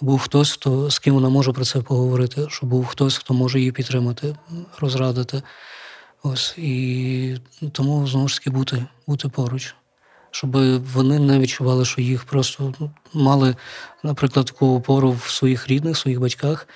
був 0.00 0.20
хтось, 0.20 0.52
хто 0.52 0.90
з 0.90 0.98
ким 0.98 1.14
вона 1.14 1.28
може 1.28 1.52
про 1.52 1.64
це 1.64 1.80
поговорити, 1.80 2.46
щоб 2.50 2.68
був 2.68 2.86
хтось, 2.86 3.18
хто 3.18 3.34
може 3.34 3.58
її 3.58 3.72
підтримати, 3.72 4.36
розрадити. 4.78 5.42
Ось 6.22 6.58
і 6.58 7.38
тому 7.72 8.06
знову 8.06 8.28
ж 8.28 8.38
таки 8.38 8.50
бути, 8.50 8.86
бути 9.06 9.28
поруч 9.28 9.74
щоб 10.36 10.50
вони 10.92 11.18
не 11.18 11.38
відчували, 11.38 11.84
що 11.84 12.00
їх 12.00 12.24
просто 12.24 12.74
ну, 12.80 12.90
мали, 13.12 13.56
наприклад, 14.02 14.46
таку 14.46 14.76
опору 14.76 15.10
в 15.10 15.30
своїх 15.30 15.68
рідних, 15.68 15.96
своїх 15.96 16.20
батьках. 16.20 16.68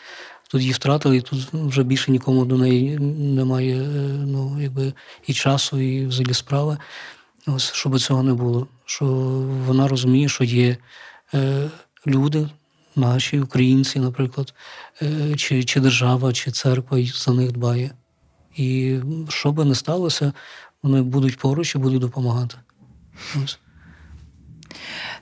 Тут 0.50 0.60
її 0.60 0.72
втратили, 0.72 1.16
і 1.16 1.20
тут 1.20 1.48
вже 1.52 1.82
більше 1.82 2.10
нікому 2.10 2.44
до 2.44 2.56
неї 2.56 2.98
немає 2.98 3.82
е, 3.82 3.86
ну, 4.26 4.56
якби, 4.60 4.92
і 5.26 5.34
часу, 5.34 5.80
і 5.80 6.06
взагалі 6.06 6.34
справи. 6.34 6.78
Ось, 7.46 7.72
щоб 7.72 8.00
цього 8.00 8.22
не 8.22 8.34
було. 8.34 8.66
Що 8.84 9.04
вона 9.66 9.88
розуміє, 9.88 10.28
що 10.28 10.44
є 10.44 10.76
е, 11.34 11.70
люди, 12.06 12.48
наші, 12.96 13.40
українці, 13.40 13.98
наприклад, 13.98 14.54
е, 15.02 15.34
чи, 15.36 15.64
чи 15.64 15.80
держава, 15.80 16.32
чи 16.32 16.50
церква 16.50 16.98
і 16.98 17.06
за 17.06 17.32
них 17.32 17.52
дбає. 17.52 17.90
І 18.56 18.98
що 19.28 19.52
би 19.52 19.64
не 19.64 19.74
сталося, 19.74 20.32
вони 20.82 21.02
будуть 21.02 21.38
поруч 21.38 21.74
і 21.74 21.78
будуть 21.78 22.00
допомагати. 22.00 22.56
Ось. 23.44 23.58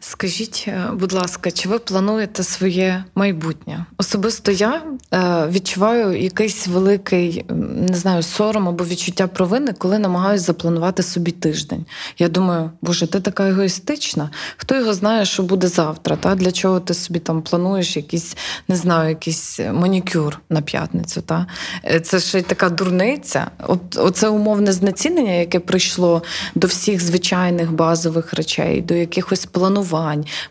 Скажіть, 0.00 0.64
е, 0.68 0.90
будь 0.92 1.12
ласка, 1.12 1.50
чи 1.50 1.68
ви 1.68 1.78
плануєте 1.78 2.42
своє 2.42 3.04
майбутнє? 3.14 3.84
Особисто 3.96 4.52
я 4.52 4.82
е, 5.14 5.48
відчуваю 5.50 6.22
якийсь 6.22 6.66
великий 6.66 7.44
не 7.88 7.96
знаю, 7.96 8.22
сором 8.22 8.68
або 8.68 8.84
відчуття 8.84 9.26
провини, 9.26 9.72
коли 9.72 9.98
намагаюся 9.98 10.44
запланувати 10.44 11.02
собі 11.02 11.30
тиждень. 11.30 11.86
Я 12.18 12.28
думаю, 12.28 12.70
боже, 12.82 13.06
ти 13.06 13.20
така 13.20 13.48
егоїстична. 13.48 14.30
Хто 14.56 14.74
його 14.76 14.94
знає, 14.94 15.24
що 15.24 15.42
буде 15.42 15.68
завтра? 15.68 16.16
Та 16.16 16.34
для 16.34 16.52
чого 16.52 16.80
ти 16.80 16.94
собі 16.94 17.18
там 17.18 17.42
плануєш 17.42 17.96
якийсь, 17.96 18.36
не 18.68 18.76
знаю, 18.76 19.08
якийсь 19.08 19.60
манікюр 19.72 20.40
на 20.50 20.60
п'ятницю? 20.62 21.22
Та 21.22 21.46
е, 21.84 22.00
це 22.00 22.20
ще 22.20 22.38
й 22.38 22.42
така 22.42 22.68
дурниця. 22.68 23.50
От 23.66 23.96
оце 23.96 24.28
умовне 24.28 24.72
знецінення, 24.72 25.32
яке 25.32 25.60
прийшло 25.60 26.22
до 26.54 26.66
всіх 26.66 27.02
звичайних 27.02 27.72
базових 27.72 28.34
речей, 28.34 28.82
до 28.82 28.94
якихось 28.94 29.46
планувань. 29.46 29.87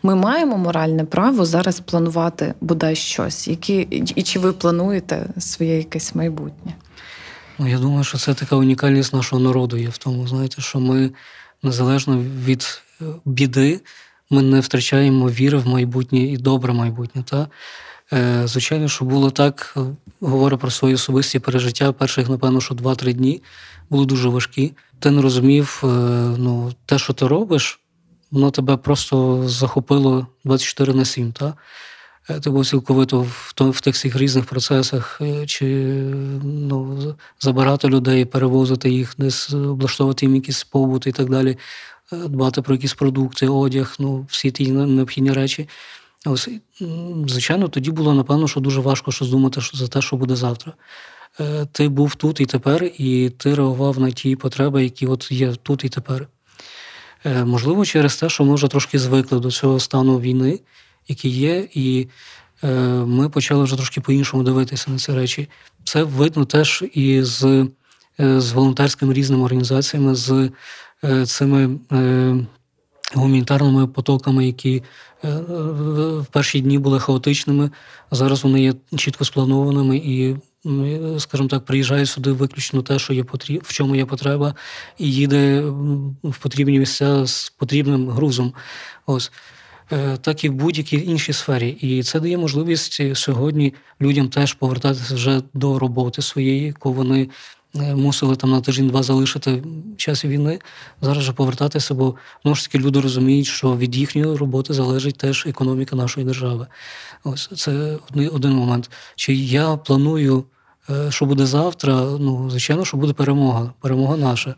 Ми 0.02 0.14
маємо 0.14 0.58
моральне 0.58 1.04
право 1.04 1.44
зараз 1.44 1.80
планувати 1.80 2.54
бодай 2.60 2.96
щось. 2.96 3.48
Які 3.48 3.80
і 4.14 4.22
чи 4.22 4.38
ви 4.38 4.52
плануєте 4.52 5.26
своє 5.38 5.76
якесь 5.76 6.14
майбутнє? 6.14 6.74
Ну, 7.58 7.68
я 7.68 7.78
думаю, 7.78 8.04
що 8.04 8.18
це 8.18 8.34
така 8.34 8.56
унікальність 8.56 9.14
нашого 9.14 9.42
народу 9.42 9.76
є 9.76 9.88
в 9.88 9.98
тому, 9.98 10.28
знаєте, 10.28 10.62
що 10.62 10.80
ми 10.80 11.10
незалежно 11.62 12.24
від 12.44 12.82
е, 13.00 13.04
біди, 13.24 13.80
ми 14.30 14.42
не 14.42 14.60
втрачаємо 14.60 15.30
віри 15.30 15.58
в 15.58 15.66
майбутнє 15.66 16.18
і 16.18 16.36
добре 16.36 16.72
майбутнє. 16.72 17.22
Та? 17.22 17.48
Е, 18.12 18.42
звичайно, 18.44 18.88
що 18.88 19.04
було 19.04 19.30
так, 19.30 19.74
е, 19.76 19.80
говорю 20.20 20.58
про 20.58 20.70
свої 20.70 20.94
особисті 20.94 21.38
пережиття. 21.38 21.92
Перших, 21.92 22.28
напевно, 22.28 22.60
що 22.60 22.74
2-3 22.74 23.12
дні 23.12 23.42
були 23.90 24.06
дуже 24.06 24.28
важкі. 24.28 24.72
Ти 24.98 25.10
не 25.10 25.22
розумів, 25.22 25.80
ну, 26.38 26.72
те, 26.86 26.98
що 26.98 27.12
ти 27.12 27.26
робиш, 27.26 27.80
воно 28.30 28.50
тебе 28.50 28.76
просто 28.76 29.48
захопило 29.48 30.26
24 30.44 30.94
на 30.94 31.04
7. 31.04 31.32
Та? 31.32 31.54
Е, 32.30 32.40
ти 32.40 32.50
був 32.50 32.66
цілковито 32.66 33.20
в 33.20 33.54
в 33.58 33.80
тих 33.80 33.94
всіх 33.94 34.16
різних 34.16 34.44
процесах, 34.44 35.18
е, 35.20 35.46
чи 35.46 35.66
ну, 36.44 36.98
забирати 37.40 37.88
людей, 37.88 38.24
перевозити 38.24 38.90
їх, 38.90 39.14
десь 39.18 39.52
облаштовувати 39.52 40.26
їм 40.26 40.34
якісь 40.34 40.64
побут 40.64 41.06
і 41.06 41.12
так 41.12 41.30
далі, 41.30 41.58
е, 42.12 42.16
дбати 42.16 42.62
про 42.62 42.74
якісь 42.74 42.94
продукти, 42.94 43.48
одяг, 43.48 43.96
ну, 43.98 44.26
всі 44.30 44.50
ті 44.50 44.72
необхідні 44.72 45.32
речі. 45.32 45.68
Ось, 46.26 46.48
Звичайно, 47.26 47.68
тоді 47.68 47.90
було, 47.90 48.14
напевно, 48.14 48.48
що 48.48 48.60
дуже 48.60 48.80
важко 48.80 49.12
щось 49.12 49.28
думати 49.28 49.60
за 49.72 49.88
те, 49.88 50.02
що 50.02 50.16
буде 50.16 50.36
завтра. 50.36 50.72
Ти 51.72 51.88
був 51.88 52.14
тут 52.14 52.40
і 52.40 52.46
тепер, 52.46 52.90
і 52.98 53.30
ти 53.30 53.54
реагував 53.54 54.00
на 54.00 54.10
ті 54.10 54.36
потреби, 54.36 54.84
які 54.84 55.06
от 55.06 55.32
є 55.32 55.54
тут 55.62 55.84
і 55.84 55.88
тепер. 55.88 56.28
Можливо, 57.24 57.84
через 57.84 58.16
те, 58.16 58.28
що 58.28 58.44
ми 58.44 58.54
вже 58.54 58.68
трошки 58.68 58.98
звикли 58.98 59.40
до 59.40 59.50
цього 59.50 59.80
стану 59.80 60.20
війни 60.20 60.60
які 61.08 61.28
є, 61.28 61.68
і 61.74 62.06
е, 62.64 62.68
ми 63.04 63.28
почали 63.28 63.64
вже 63.64 63.76
трошки 63.76 64.00
по-іншому 64.00 64.42
дивитися 64.42 64.90
на 64.90 64.98
ці 64.98 65.12
речі. 65.12 65.48
Це 65.84 66.02
видно 66.02 66.44
теж 66.44 66.84
і 66.92 67.22
з 67.22 67.44
е, 68.20 68.40
з 68.40 68.52
волонтерськими 68.52 69.14
різними 69.14 69.44
організаціями, 69.44 70.14
з 70.14 70.50
е, 71.04 71.26
цими 71.26 71.78
е, 71.92 72.36
гуманітарними 73.14 73.86
потоками, 73.86 74.46
які 74.46 74.82
е, 75.24 75.28
в 76.20 76.26
перші 76.30 76.60
дні 76.60 76.78
були 76.78 77.00
хаотичними, 77.00 77.70
зараз 78.10 78.44
вони 78.44 78.62
є 78.62 78.74
чітко 78.96 79.24
спланованими 79.24 79.96
і. 79.96 80.36
Скажімо 81.18 81.48
так, 81.48 81.64
приїжджає 81.64 82.06
сюди 82.06 82.32
виключно 82.32 82.82
те, 82.82 82.98
що 82.98 83.12
є 83.12 83.24
потріб, 83.24 83.62
в 83.64 83.72
чому 83.72 83.96
є 83.96 84.04
потреба, 84.04 84.54
і 84.98 85.12
їде 85.12 85.60
в 86.22 86.38
потрібні 86.42 86.78
місця 86.78 87.26
з 87.26 87.50
потрібним 87.50 88.08
грузом. 88.08 88.52
Ось 89.06 89.32
Е, 89.92 90.16
так 90.16 90.44
і 90.44 90.48
в 90.48 90.52
будь-якій 90.52 91.04
іншій 91.04 91.32
сфері. 91.32 91.68
І 91.68 92.02
це 92.02 92.20
дає 92.20 92.38
можливість 92.38 93.16
сьогодні 93.16 93.74
людям 94.00 94.28
теж 94.28 94.54
повертатися 94.54 95.14
вже 95.14 95.42
до 95.54 95.78
роботи 95.78 96.22
своєї, 96.22 96.62
яку 96.62 96.92
вони 96.92 97.28
е, 97.74 97.94
мусили 97.94 98.36
там 98.36 98.50
на 98.50 98.60
тиждень-два 98.60 99.02
залишити 99.02 99.62
в 99.94 99.96
часі 99.96 100.28
війни. 100.28 100.58
Зараз 101.00 101.22
же 101.22 101.32
повертатися, 101.32 101.94
бо 101.94 102.14
знову 102.42 102.54
ж 102.54 102.64
таки 102.64 102.78
люди 102.78 103.00
розуміють, 103.00 103.46
що 103.46 103.76
від 103.76 103.96
їхньої 103.96 104.36
роботи 104.36 104.74
залежить 104.74 105.18
теж 105.18 105.46
економіка 105.46 105.96
нашої 105.96 106.26
держави. 106.26 106.66
Ось 107.24 107.50
це 107.54 107.98
один 108.32 108.52
момент. 108.52 108.90
Чи 109.16 109.34
я 109.34 109.76
планую, 109.76 110.44
що 111.08 111.24
буде 111.24 111.46
завтра? 111.46 111.94
Ну, 112.20 112.50
звичайно, 112.50 112.84
що 112.84 112.96
буде 112.96 113.12
перемога, 113.12 113.72
перемога 113.80 114.16
наша. 114.16 114.54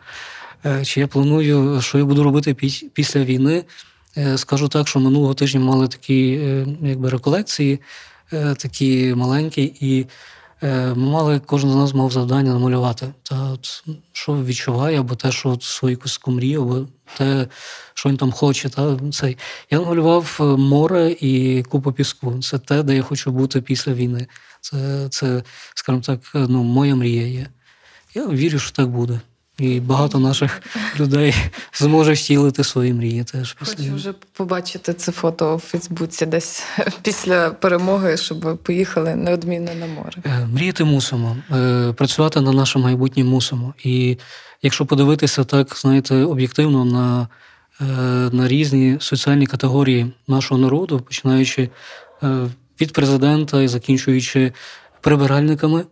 Чи 0.82 1.00
я 1.00 1.06
планую, 1.06 1.80
що 1.80 1.98
я 1.98 2.04
буду 2.04 2.22
робити 2.22 2.54
після 2.94 3.24
війни? 3.24 3.64
Е, 4.16 4.38
скажу 4.38 4.68
так, 4.68 4.88
що 4.88 5.00
минулого 5.00 5.34
тижня 5.34 5.60
мали 5.60 5.88
такі 5.88 6.40
е, 6.42 6.66
якби 6.82 7.10
реколекції, 7.10 7.80
е, 8.32 8.54
такі 8.54 9.14
маленькі, 9.14 9.74
і 9.80 10.06
ми 10.62 10.94
мали, 10.94 11.40
кожен 11.46 11.70
з 11.70 11.74
нас 11.74 11.94
мав 11.94 12.10
завдання 12.10 12.52
намалювати. 12.52 13.12
Та 13.22 13.50
от, 13.50 13.84
що 14.12 14.44
відчуває, 14.44 15.00
або 15.00 15.14
те, 15.14 15.32
що 15.32 15.58
свою 15.60 15.90
якусь 15.90 16.20
мрію, 16.26 16.62
або 16.62 16.86
те, 17.18 17.46
що 17.94 18.08
він 18.08 18.16
там 18.16 18.32
хоче. 18.32 18.68
Та, 18.68 18.98
цей. 19.12 19.38
Я 19.70 19.78
намалював 19.78 20.36
море 20.58 21.16
і 21.20 21.62
купу 21.62 21.92
піску. 21.92 22.38
Це 22.42 22.58
те, 22.58 22.82
де 22.82 22.96
я 22.96 23.02
хочу 23.02 23.30
бути 23.32 23.60
після 23.60 23.92
війни. 23.92 24.26
Це, 24.60 25.08
це 25.10 25.42
скажімо 25.74 26.02
так, 26.06 26.20
ну, 26.34 26.62
моя 26.62 26.96
мрія 26.96 27.26
є. 27.26 27.46
Я 28.14 28.26
вірю, 28.26 28.58
що 28.58 28.72
так 28.72 28.88
буде. 28.88 29.20
І 29.60 29.80
багато 29.80 30.18
наших 30.18 30.62
людей 31.00 31.34
зможе 31.74 32.12
втілити 32.12 32.64
свої 32.64 32.94
мрії. 32.94 33.24
Теж 33.24 33.56
Хочу 33.58 33.94
вже 33.94 34.12
побачити 34.12 34.94
це 34.94 35.12
фото 35.12 35.54
у 35.54 35.58
Фейсбуці 35.58 36.26
десь 36.26 36.62
після 37.02 37.50
перемоги, 37.50 38.16
щоб 38.16 38.58
поїхали 38.62 39.16
неодмінно 39.16 39.74
на 39.74 39.86
море. 39.86 40.12
Е, 40.24 40.46
мріяти 40.52 40.84
мусимо, 40.84 41.36
е, 41.50 41.92
працювати 41.92 42.40
на 42.40 42.52
наше 42.52 42.78
майбутнє 42.78 43.24
мусимо. 43.24 43.74
І 43.84 44.16
якщо 44.62 44.86
подивитися 44.86 45.44
так, 45.44 45.76
знаєте, 45.76 46.14
об'єктивно 46.14 46.84
на, 46.84 47.28
е, 47.80 47.84
на 48.32 48.48
різні 48.48 48.96
соціальні 49.00 49.46
категорії 49.46 50.12
нашого 50.28 50.60
народу, 50.60 51.00
починаючи 51.00 51.70
від 52.80 52.92
президента 52.92 53.62
і 53.62 53.68
закінчуючи 53.68 54.52
прибиральниками 55.00 55.84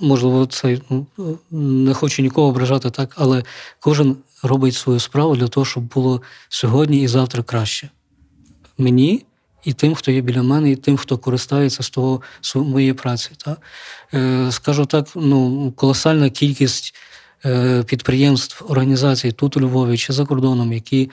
можливо, 0.00 0.46
це 0.46 0.78
ну, 0.90 1.06
не 1.50 1.94
хочу 1.94 2.22
нікого 2.22 2.48
ображати 2.48 2.90
так, 2.90 3.14
але 3.16 3.42
кожен 3.80 4.16
робить 4.42 4.74
свою 4.74 5.00
справу 5.00 5.36
для 5.36 5.48
того, 5.48 5.66
щоб 5.66 5.84
було 5.84 6.22
сьогодні 6.48 7.02
і 7.02 7.08
завтра 7.08 7.42
краще. 7.42 7.90
Мені 8.78 9.24
і 9.64 9.72
тим, 9.72 9.94
хто 9.94 10.10
є 10.10 10.20
біля 10.20 10.42
мене, 10.42 10.70
і 10.70 10.76
тим, 10.76 10.96
хто 10.96 11.18
користається 11.18 11.82
з 11.82 11.90
того 11.90 12.22
моєї 12.54 12.92
праці. 12.92 13.30
Так? 13.36 13.60
Е, 14.14 14.52
скажу 14.52 14.86
так, 14.86 15.08
ну, 15.14 15.72
колосальна 15.76 16.30
кількість 16.30 16.94
е, 17.44 17.82
підприємств, 17.82 18.64
організацій 18.68 19.32
тут 19.32 19.56
у 19.56 19.60
Львові 19.60 19.98
чи 19.98 20.12
за 20.12 20.26
кордоном, 20.26 20.72
які 20.72 21.10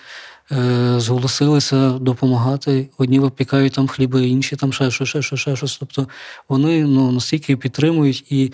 зголосилися 0.97 1.89
допомагати. 1.89 2.89
Одні 2.97 3.19
випікають 3.19 3.73
там 3.73 3.87
хліби, 3.87 4.27
інші 4.27 4.55
там 4.55 4.73
ще 4.73 4.91
щось, 4.91 5.09
ще 5.09 5.21
щось, 5.21 5.39
ще 5.39 5.55
щось. 5.55 5.77
Тобто 5.77 6.07
вони 6.49 6.83
ну, 6.85 7.11
настільки 7.11 7.57
підтримують 7.57 8.31
і 8.31 8.53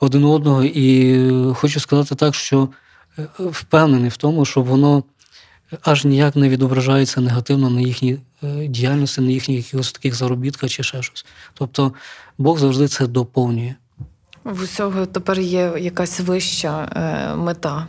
один 0.00 0.24
одного. 0.24 0.64
І 0.64 1.30
хочу 1.54 1.80
сказати 1.80 2.14
так, 2.14 2.34
що 2.34 2.68
е, 3.18 3.28
впевнений 3.38 4.10
в 4.10 4.16
тому, 4.16 4.44
що 4.44 4.62
воно 4.62 5.04
аж 5.82 6.04
ніяк 6.04 6.36
не 6.36 6.48
відображається 6.48 7.20
негативно 7.20 7.70
на 7.70 7.80
їхній 7.80 8.18
е, 8.42 8.66
діяльності, 8.66 9.20
на 9.20 9.30
їхніх 9.30 9.56
якихось 9.58 9.92
таких 9.92 10.14
заробітках 10.14 10.70
чи 10.70 10.82
ще 10.82 11.02
щось. 11.02 11.26
Тобто 11.54 11.92
Бог 12.38 12.58
завжди 12.58 12.88
це 12.88 13.06
доповнює. 13.06 13.74
В 14.44 14.62
усього 14.62 15.06
тепер 15.06 15.40
є 15.40 15.72
якась 15.78 16.20
вища 16.20 16.88
мета. 17.38 17.88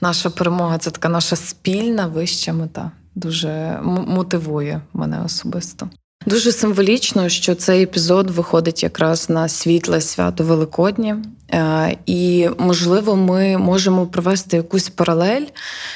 Наша 0.00 0.30
перемога 0.30 0.78
це 0.78 0.90
така 0.90 1.08
наша 1.08 1.36
спільна 1.36 2.06
вища 2.06 2.52
мета. 2.52 2.90
Дуже 3.14 3.78
мотивує 3.82 4.80
мене 4.92 5.22
особисто. 5.24 5.88
Дуже 6.26 6.52
символічно, 6.52 7.28
що 7.28 7.54
цей 7.54 7.82
епізод 7.82 8.30
виходить 8.30 8.82
якраз 8.82 9.30
на 9.30 9.48
світле 9.48 10.00
свято 10.00 10.44
Великодні, 10.44 11.14
е, 11.52 11.96
і, 12.06 12.48
можливо, 12.58 13.16
ми 13.16 13.58
можемо 13.58 14.06
провести 14.06 14.56
якусь 14.56 14.88
паралель 14.88 15.46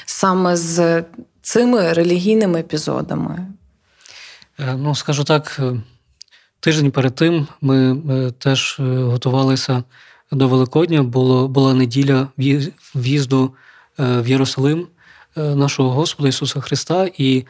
саме 0.06 0.56
з 0.56 1.04
цими 1.42 1.92
релігійними 1.92 2.60
епізодами. 2.60 3.46
Е, 4.58 4.74
ну, 4.78 4.94
скажу 4.94 5.24
так, 5.24 5.56
е, 5.58 5.80
тиждень 6.60 6.90
перед 6.90 7.14
тим 7.14 7.46
ми 7.60 8.02
теж 8.38 8.76
готувалися 8.80 9.82
до 10.34 10.48
Великодня. 10.48 11.02
Було, 11.02 11.48
Була 11.48 11.74
неділя 11.74 12.28
в'їзду 12.94 13.54
Е, 14.00 14.20
в 14.20 14.28
Єрусалим 14.28 14.86
е, 15.36 15.40
нашого 15.40 15.90
Господа 15.90 16.28
Ісуса 16.28 16.60
Христа. 16.60 17.10
І 17.18 17.44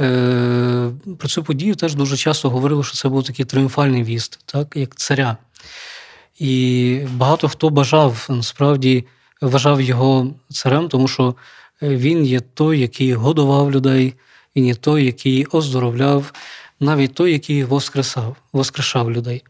е, 0.00 0.90
про 1.18 1.28
цю 1.28 1.44
подію 1.44 1.74
теж 1.74 1.94
дуже 1.94 2.16
часто 2.16 2.50
говорили, 2.50 2.84
що 2.84 2.96
це 2.96 3.08
був 3.08 3.24
такий 3.24 3.44
тріумфальний 3.44 4.02
віст, 4.02 4.40
так, 4.44 4.76
як 4.76 4.96
царя. 4.96 5.36
І 6.38 7.00
багато 7.10 7.48
хто 7.48 7.70
бажав, 7.70 8.26
насправді 8.30 9.04
вважав 9.40 9.80
його 9.80 10.34
царем, 10.48 10.88
тому 10.88 11.08
що 11.08 11.34
він 11.82 12.26
є 12.26 12.40
той, 12.40 12.80
який 12.80 13.14
годував 13.14 13.70
людей, 13.70 14.14
Він 14.56 14.66
є 14.66 14.74
той, 14.74 15.04
який 15.04 15.46
оздоровляв, 15.46 16.32
навіть 16.80 17.14
той, 17.14 17.32
який 17.32 17.64
воскресав, 17.64 18.36
воскрешав 18.52 19.10
людей. 19.10 19.42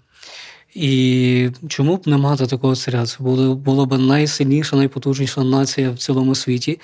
І 0.74 1.50
чому 1.68 1.96
б 1.96 2.08
не 2.08 2.16
мати 2.16 2.46
такого 2.46 2.76
царя? 2.76 3.06
Це 3.06 3.16
було, 3.20 3.54
було 3.54 3.86
б 3.86 3.98
найсильніша, 3.98 4.76
найпотужніша 4.76 5.44
нація 5.44 5.90
в 5.90 5.98
цілому 5.98 6.34
світі. 6.34 6.80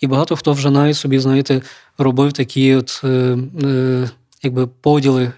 І 0.00 0.06
багато 0.06 0.36
хто 0.36 0.52
вже 0.52 0.70
навіть 0.70 0.96
собі, 0.96 1.18
знаєте, 1.18 1.62
робив 1.98 2.32
такі 2.32 2.74
от, 2.74 3.00
е, 3.04 3.08
е, 3.64 4.10
якби 4.42 4.66
поділи, 4.66 5.32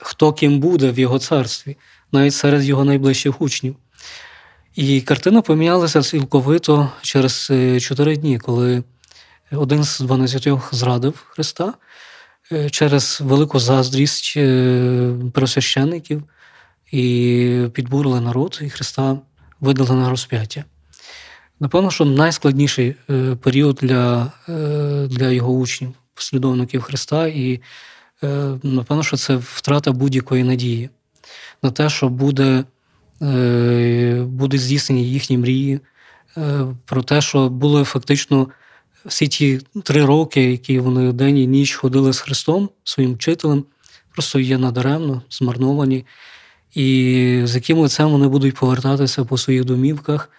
хто 0.00 0.32
ким 0.32 0.60
буде 0.60 0.90
в 0.90 0.98
його 0.98 1.18
царстві, 1.18 1.76
навіть 2.12 2.34
серед 2.34 2.64
його 2.64 2.84
найближчих 2.84 3.40
учнів. 3.40 3.76
І 4.74 5.00
картина 5.00 5.42
помінялася 5.42 6.02
цілковито 6.02 6.92
через 7.02 7.48
е, 7.50 7.80
чотири 7.80 8.16
дні, 8.16 8.38
коли 8.38 8.82
один 9.52 9.84
з 9.84 10.00
дванадцятьох 10.00 10.74
зрадив 10.74 11.24
Христа 11.28 11.74
е, 12.52 12.70
через 12.70 13.20
велику 13.24 13.58
заздрість 13.58 14.34
е, 14.36 15.14
первосвященників 15.32 16.22
і 16.92 17.68
підбурили 17.72 18.20
народ, 18.20 18.60
і 18.62 18.70
Христа 18.70 19.18
видали 19.60 19.92
на 19.92 20.10
розп'яття. 20.10 20.64
Напевно, 21.60 21.90
що 21.90 22.04
найскладніший 22.04 22.94
е, 23.10 23.36
період 23.42 23.78
для, 23.82 24.32
е, 24.48 25.06
для 25.10 25.30
його 25.30 25.52
учнів, 25.52 25.92
послідовників 26.14 26.82
Христа, 26.82 27.26
і 27.26 27.60
е, 28.22 28.58
напевно, 28.62 29.02
що 29.02 29.16
це 29.16 29.36
втрата 29.36 29.92
будь-якої 29.92 30.44
надії 30.44 30.90
на 31.62 31.70
те, 31.70 31.90
що 31.90 32.08
буде, 32.08 32.64
буде 34.24 34.58
здійснені 34.58 35.10
їхні 35.10 35.38
мрії, 35.38 35.80
про 36.84 37.02
те, 37.02 37.20
що 37.20 37.48
були 37.48 37.84
фактично 37.84 38.48
всі 39.04 39.28
ті 39.28 39.60
три 39.82 40.04
роки, 40.04 40.50
які 40.50 40.78
вони 40.78 41.12
день 41.12 41.38
і 41.38 41.46
ніч 41.46 41.74
ходили 41.74 42.12
з 42.12 42.18
Христом, 42.20 42.68
своїм 42.84 43.14
вчителем, 43.14 43.64
просто 44.14 44.38
є 44.38 44.58
надаремно, 44.58 45.22
змарновані, 45.30 46.06
і 46.74 47.40
з 47.44 47.54
яким 47.54 47.78
лицем 47.78 48.10
вони 48.10 48.28
будуть 48.28 48.54
повертатися 48.54 49.24
по 49.24 49.38
своїх 49.38 49.64
домівках, 49.64 50.30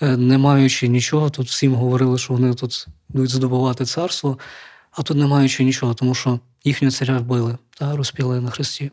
е, 0.00 0.16
не 0.16 0.38
маючи 0.38 0.88
нічого. 0.88 1.30
Тут 1.30 1.46
всім 1.46 1.74
говорили, 1.74 2.18
що 2.18 2.32
вони 2.32 2.54
тут 2.54 2.86
будуть 3.08 3.30
здобувати 3.30 3.84
царство, 3.84 4.38
а 4.90 5.02
тут 5.02 5.16
не 5.16 5.26
маючи 5.26 5.64
нічого, 5.64 5.94
тому 5.94 6.14
що 6.14 6.40
їхнього 6.64 6.92
царя 6.92 7.18
вбили 7.18 7.58
та 7.78 7.96
розпіли 7.96 8.40
на 8.40 8.50
хресті. 8.50 8.90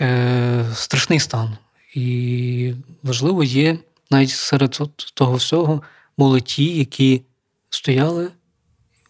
Е, 0.00 0.64
страшний 0.74 1.20
стан. 1.20 1.56
І 1.94 2.74
важливо 3.02 3.44
є 3.44 3.78
навіть 4.10 4.30
серед 4.30 4.80
того 5.14 5.36
всього 5.36 5.82
були 6.18 6.40
ті, 6.40 6.78
які 6.78 7.22
стояли 7.70 8.28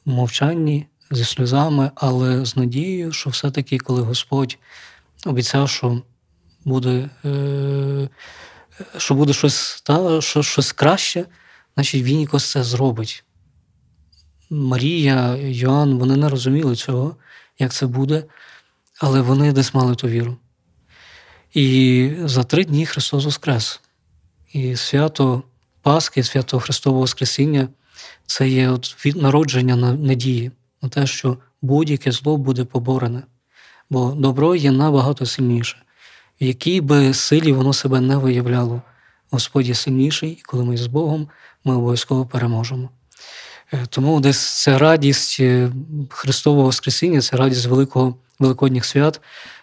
в 0.05 0.11
мовчанні 0.11 0.87
зі 1.11 1.25
сльозами, 1.25 1.91
але 1.95 2.45
з 2.45 2.57
надією, 2.57 3.13
що 3.13 3.31
все-таки, 3.31 3.79
коли 3.79 4.03
Господь 4.03 4.59
обіцяв, 5.27 5.69
що 5.69 6.03
буде, 6.65 7.11
е, 7.25 8.09
що 8.97 9.15
буде 9.15 9.33
щось, 9.33 9.83
та, 9.83 10.21
що, 10.21 10.43
щось 10.43 10.73
краще, 10.73 11.25
значить 11.75 12.03
він 12.03 12.21
якось 12.21 12.51
це 12.51 12.65
зробить. 12.65 13.25
Марія, 14.51 15.37
Йоанн, 15.37 15.99
вони 15.99 16.17
не 16.17 16.29
розуміли 16.29 16.77
цього, 16.77 17.17
як 17.59 17.73
це 17.73 17.87
буде, 17.87 18.25
але 19.01 19.21
вони 19.21 19.53
десь 19.53 19.75
мали 19.75 19.95
ту 19.95 20.09
віру. 20.09 20.37
І 21.55 22.11
за 22.25 22.45
три 22.45 22.65
дні 22.65 22.87
Христос 22.87 23.25
Воскрес. 23.25 23.81
І 24.53 24.77
свято 24.77 25.43
Пасхи, 25.83 26.23
свято 26.23 26.61
Христового 26.61 27.01
Воскресіння 27.01 27.69
це 28.27 28.49
є 28.49 28.69
от 28.69 28.97
народження 29.15 29.77
надії 29.77 30.51
на 30.83 30.89
те, 30.89 31.07
що 31.07 31.39
будь-яке 31.63 32.13
зло 32.13 32.37
буде 32.37 32.65
поборене. 32.65 33.23
Бо 33.91 34.11
добро 34.11 34.55
є 34.55 34.71
набагато 34.71 35.27
сильніше. 35.27 35.77
В 36.41 36.45
якій 36.45 36.81
би 36.81 37.15
силі 37.15 37.53
воно 37.53 37.73
себе 37.73 38.01
не 38.01 38.17
виявляло, 38.17 38.83
Господь 39.31 39.69
є 39.69 39.75
сильніший, 39.75 40.31
і 40.31 40.43
коли 40.47 40.65
ми 40.65 40.77
з 40.77 40.87
Богом, 40.87 41.29
ми 41.65 41.77
обов'язково 41.77 42.27
переможемо. 42.27 42.91
Е, 43.73 43.87
Тому 43.91 44.21
десь 44.21 44.63
ця 44.63 44.79
радість 44.79 45.37
е, 45.41 45.71
Христового 46.11 46.63
Воскресіння, 46.63 47.21
це 47.21 47.37
радість 47.37 47.67
великого 47.67 48.15
Великодніх 48.39 48.85
свят. 48.85 49.21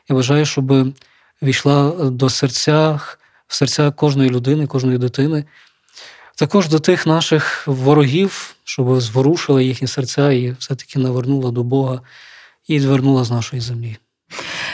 Я 0.10 0.16
вважаю, 0.16 0.46
щоб 0.46 0.94
війшла 1.42 1.92
до 1.92 2.30
серця, 2.30 3.00
в 3.48 3.56
серця 3.56 3.92
кожної 3.92 4.30
людини, 4.30 4.68
кожної 4.68 4.98
дитини. 4.98 5.46
Також 6.36 6.68
до 6.68 6.80
тих 6.80 7.06
наших 7.06 7.68
ворогів, 7.68 8.56
щоб 8.64 9.02
зворушила 9.02 9.62
їхні 9.62 9.88
серця 9.88 10.32
і 10.32 10.52
все-таки 10.52 11.00
навернула 11.00 11.52
до 11.52 11.64
Бога 11.64 12.02
і 12.68 12.80
звернула 12.80 13.24
з 13.24 13.32
нашої 13.32 13.62
землі. 13.62 13.98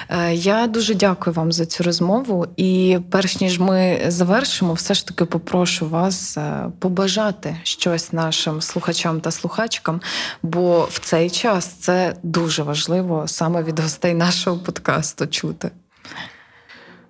Е, 0.09 0.33
Я 0.33 0.67
дуже 0.67 0.95
дякую 0.95 1.33
вам 1.33 1.51
за 1.51 1.65
цю 1.65 1.83
розмову. 1.83 2.47
І 2.57 2.99
перш 3.11 3.41
ніж 3.41 3.59
ми 3.59 4.01
завершимо, 4.07 4.73
все 4.73 4.93
ж 4.93 5.07
таки 5.07 5.25
попрошу 5.25 5.89
вас 5.89 6.37
е, 6.37 6.65
побажати 6.79 7.57
щось 7.63 8.13
нашим 8.13 8.61
слухачам 8.61 9.21
та 9.21 9.31
слухачкам, 9.31 10.01
бо 10.43 10.87
в 10.91 10.99
цей 10.99 11.29
час 11.29 11.65
це 11.65 12.15
дуже 12.23 12.63
важливо 12.63 13.23
саме 13.27 13.63
від 13.63 13.79
гостей 13.79 14.13
нашого 14.13 14.57
подкасту 14.57 15.27
чути. 15.27 15.71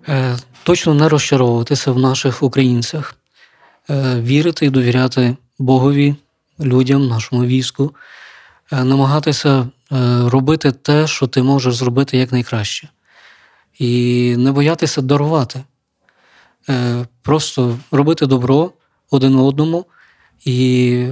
Е, 0.07 0.37
Точно 0.63 0.93
не 0.93 1.09
розчаровуватися 1.09 1.91
в 1.91 1.99
наших 1.99 2.43
українцях, 2.43 3.15
вірити 4.19 4.65
і 4.65 4.69
довіряти 4.69 5.37
Богові, 5.59 6.15
людям, 6.59 7.07
нашому 7.07 7.45
війську, 7.45 7.95
намагатися 8.72 9.59
е, 9.59 9.67
робити 10.30 10.72
те, 10.72 11.07
що 11.07 11.28
ти 11.28 11.43
можеш 11.43 11.76
зробити 11.76 12.17
якнайкраще. 12.17 12.88
І 13.80 14.36
не 14.38 14.51
боятися 14.51 15.01
дарувати. 15.01 15.63
Е, 16.70 17.05
Просто 17.22 17.80
робити 17.91 18.26
добро 18.26 18.72
один 19.11 19.36
одному. 19.36 19.86
І 20.45 21.07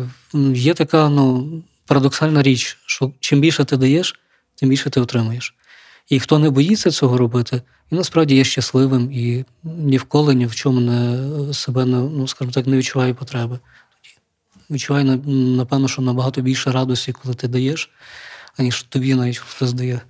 є 0.53 0.74
така 0.74 1.10
ну, 1.10 1.49
парадоксальна 1.86 2.43
річ, 2.43 2.78
що 2.86 3.12
чим 3.20 3.39
більше 3.39 3.66
ти 3.66 3.78
даєш, 3.78 4.20
тим 4.55 4.70
більше 4.70 4.89
ти 4.89 5.01
отримуєш. 5.01 5.55
І 6.10 6.20
хто 6.20 6.39
не 6.39 6.49
боїться 6.49 6.91
цього 6.91 7.18
робити, 7.18 7.62
він 7.91 7.97
насправді 7.97 8.36
є 8.36 8.43
щасливим 8.43 9.12
і 9.12 9.45
ні 9.64 9.97
вколи 9.97 10.36
ні 10.36 10.45
в 10.45 10.55
чому 10.55 10.80
не 10.80 11.53
себе 11.53 11.86
ну, 11.86 12.28
скажімо 12.28 12.51
так, 12.51 12.68
не 12.68 12.78
відчуває 12.78 13.14
потреби. 13.14 13.60
На- 14.89 15.15
напевно, 15.57 15.88
що 15.88 16.01
набагато 16.01 16.41
більше 16.41 16.72
радості, 16.72 17.11
коли 17.13 17.36
ти 17.36 17.47
даєш, 17.47 17.91
аніж 18.57 18.84
тобі 18.84 19.15
навіть 19.15 19.38
хтось 19.38 19.74
дає. 19.74 20.01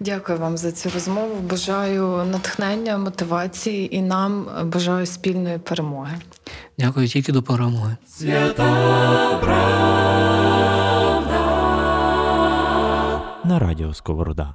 Дякую 0.00 0.38
вам 0.38 0.56
за 0.56 0.72
цю 0.72 0.90
розмову. 0.90 1.40
Бажаю 1.40 2.24
натхнення, 2.30 2.98
мотивації 2.98 3.96
і 3.96 4.02
нам 4.02 4.46
бажаю 4.64 5.06
спільної 5.06 5.58
перемоги. 5.58 6.16
Дякую 6.78 7.08
тільки 7.08 7.32
до 7.32 7.42
перемоги. 7.42 7.96
На 13.44 13.58
радіо 13.58 13.94
Сковорода. 13.94 14.54